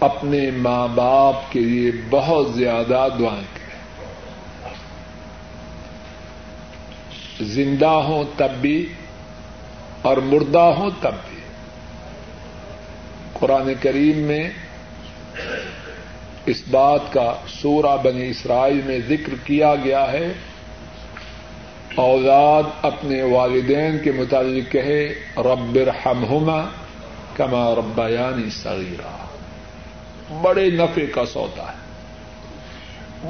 [0.00, 3.66] اپنے ماں باپ کے لیے بہت زیادہ دعائیں کریں۔
[7.40, 8.86] زندہ ہوں تب بھی
[10.02, 11.35] اور مردہ ہوں تب بھی۔
[13.40, 14.50] قرآن کریم میں
[16.46, 20.32] اس بات کا سورہ بنی اسرائیل میں ذکر کیا گیا ہے۔
[21.94, 26.64] اولاد اپنے والدین کے متعلق کہے، رب ارحمہما
[27.34, 29.26] کما ربیانی صغیرہ
[30.42, 31.86] بڑے نفے کا سودا ہے۔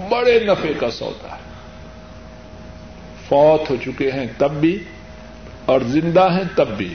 [0.08, 1.42] بڑے نفے کا سودا ہے۔
[3.28, 4.78] فوت ہو چکے ہیں تب بھی
[5.64, 6.94] اور زندہ ہیں تب بھی۔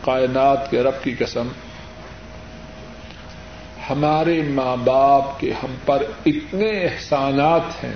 [0.00, 1.48] کائنات کے رب کی قسم
[3.90, 7.94] ہمارے ماں باپ کے ہم پر اتنے احسانات ہیں،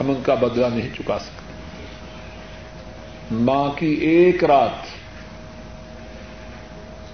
[0.00, 1.40] ہم ان کا بدلہ نہیں چکا سکتے۔
[3.30, 5.00] ماں کی ایک رات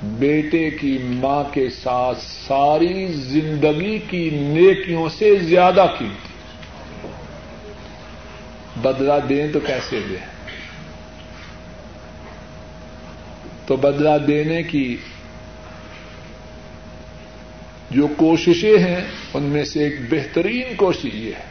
[0.03, 6.09] بیٹے کی ماں کے ساتھ ساری زندگی کی نیکیوں سے زیادہ کی
[8.83, 10.27] بدلہ دیں تو کیسے دیں؟
[13.66, 14.97] تو بدلہ دینے کی
[17.91, 19.05] جو کوششیں ہیں،
[19.35, 21.45] ان میں سے ایک بہترین کوشش یہ ہے۔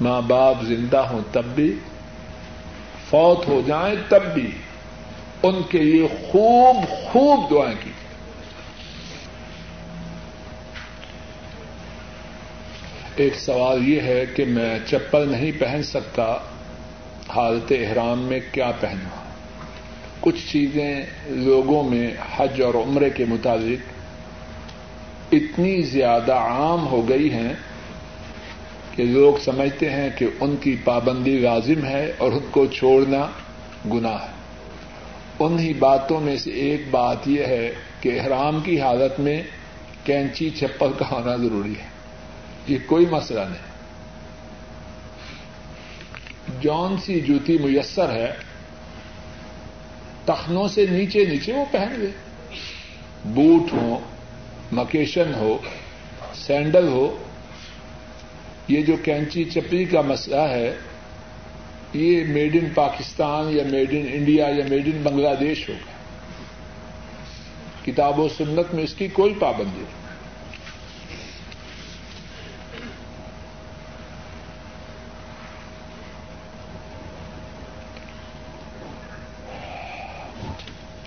[0.00, 1.74] ماں باپ زندہ ہوں تب بھی،
[3.10, 4.50] فوت ہو جائیں تب بھی،
[5.42, 7.90] ان کے لیے خوب خوب دعائیں کی۔
[13.16, 16.36] ایک سوال یہ ہے کہ میں چپل نہیں پہن سکتا،
[17.28, 19.24] حالت احرام میں کیا پہنوں؟
[20.20, 23.93] کچھ چیزیں لوگوں میں حج اور عمرے کے مطابق
[25.36, 27.52] اتنی زیادہ عام ہو گئی ہیں
[28.92, 33.26] کہ لوگ سمجھتے ہیں کہ ان کی پابندی لازم ہے اور ان کو چھوڑنا
[33.92, 34.34] گناہ ہے۔
[35.38, 39.42] انہی باتوں میں سے ایک بات یہ ہے کہ احرام کی حالت میں
[40.04, 41.88] کینچی چپل کا ہونا ضروری ہے۔
[42.68, 43.74] یہ کوئی مسئلہ نہیں۔
[46.60, 48.34] جون سی جوتی میسر ہے۔
[50.24, 52.10] تخنوں سے نیچے نیچے وہ پہن گئے
[53.24, 53.98] بوٹ ہو
[54.72, 55.58] مکیشن ہو،
[56.34, 57.24] سینڈل ہو،
[58.68, 60.76] یہ جو کینچی چپری کا مسئلہ ہے،
[61.92, 65.94] یہ میڈ ان پاکستان یا میڈ ان انڈیا یا میڈ ان بنگلہ دیش ہوگا۔
[67.84, 70.04] کتاب و سنت میں اس کی کوئی پابندی نہیں۔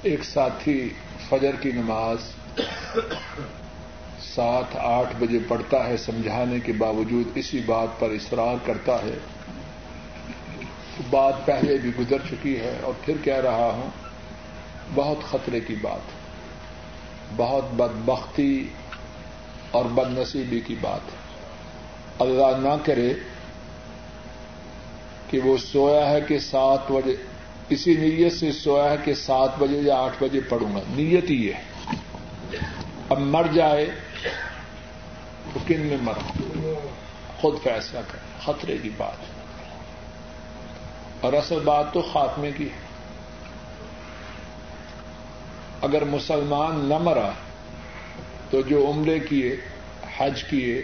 [0.01, 0.89] ایک ساتھی
[1.29, 2.17] فجر کی نماز
[4.35, 9.17] سات آٹھ بجے پڑتا ہے، سمجھانے کے باوجود اسی بات پر اصرار کرتا ہے۔
[11.09, 13.89] بات پہلے بھی گزر چکی ہے اور پھر کہہ رہا ہوں،
[14.95, 15.99] بہت خطرے کی بات،
[17.35, 18.67] بہت بدبختی
[19.71, 21.01] اور بد نصیبی کی بات۔
[22.21, 23.13] اللہ نہ کرے
[25.29, 27.15] کہ وہ سویا ہے کہ سات بجے،
[27.69, 31.51] اسی نیت سے سویا ہے کہ سات بجے یا آٹھ بجے پڑوں گا۔ نیت ہی
[31.53, 31.66] ہے۔
[33.09, 33.85] اب مر جائے
[35.53, 36.43] تو کن میں مرا
[37.41, 39.37] خود فیصلہ کر خطرے کی بات۔
[41.21, 42.87] اور اصل بات تو خاتمے کی ہے۔
[45.81, 47.31] اگر مسلمان نہ مرا
[48.49, 49.55] تو جو عمرے کیے،
[50.17, 50.81] حج کیے،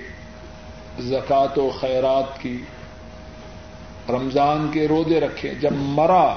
[1.00, 2.64] زکات و خیرات کی،
[4.10, 6.36] رمضان کے رودے رکھے، جب مرا،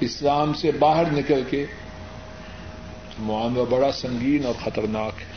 [0.00, 1.66] اسلام سے باہر نکل کے
[3.18, 5.34] معاملہ بڑا سنگین اور خطرناک ہے۔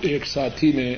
[0.00, 0.96] ایک ساتھی نے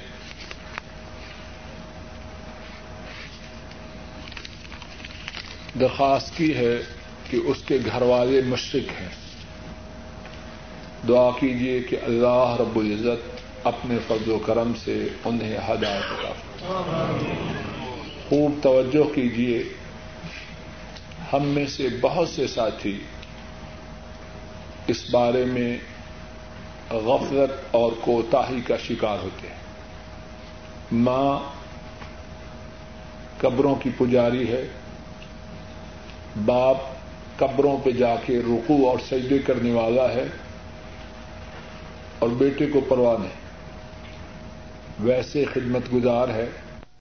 [5.80, 6.78] درخواست کی ہے
[7.30, 9.23] کہ اس کے گھر والے مشرق ہیں۔
[11.08, 17.12] دعا کیجیے کہ اللہ رب العزت اپنے فضل و کرم سے انہیں ہدایت کرا
[18.28, 19.64] خوب توجہ کیجیے
[21.32, 23.00] ہم میں سے بہت سے ساتھی
[24.86, 25.76] اس بارے میں
[26.90, 29.56] غفلت اور کوتاہی کا شکار ہوتے ہیں۔
[30.92, 31.38] ماں
[33.40, 34.68] قبروں کی پجاری ہے۔
[36.44, 36.76] باپ
[37.36, 40.24] قبروں پہ جا کے رکو اور سجدے کرنے والا ہے۔
[42.18, 43.44] اور بیٹے کو پرواہ نہیں۔
[44.98, 46.46] ویسے خدمت گزار ہے۔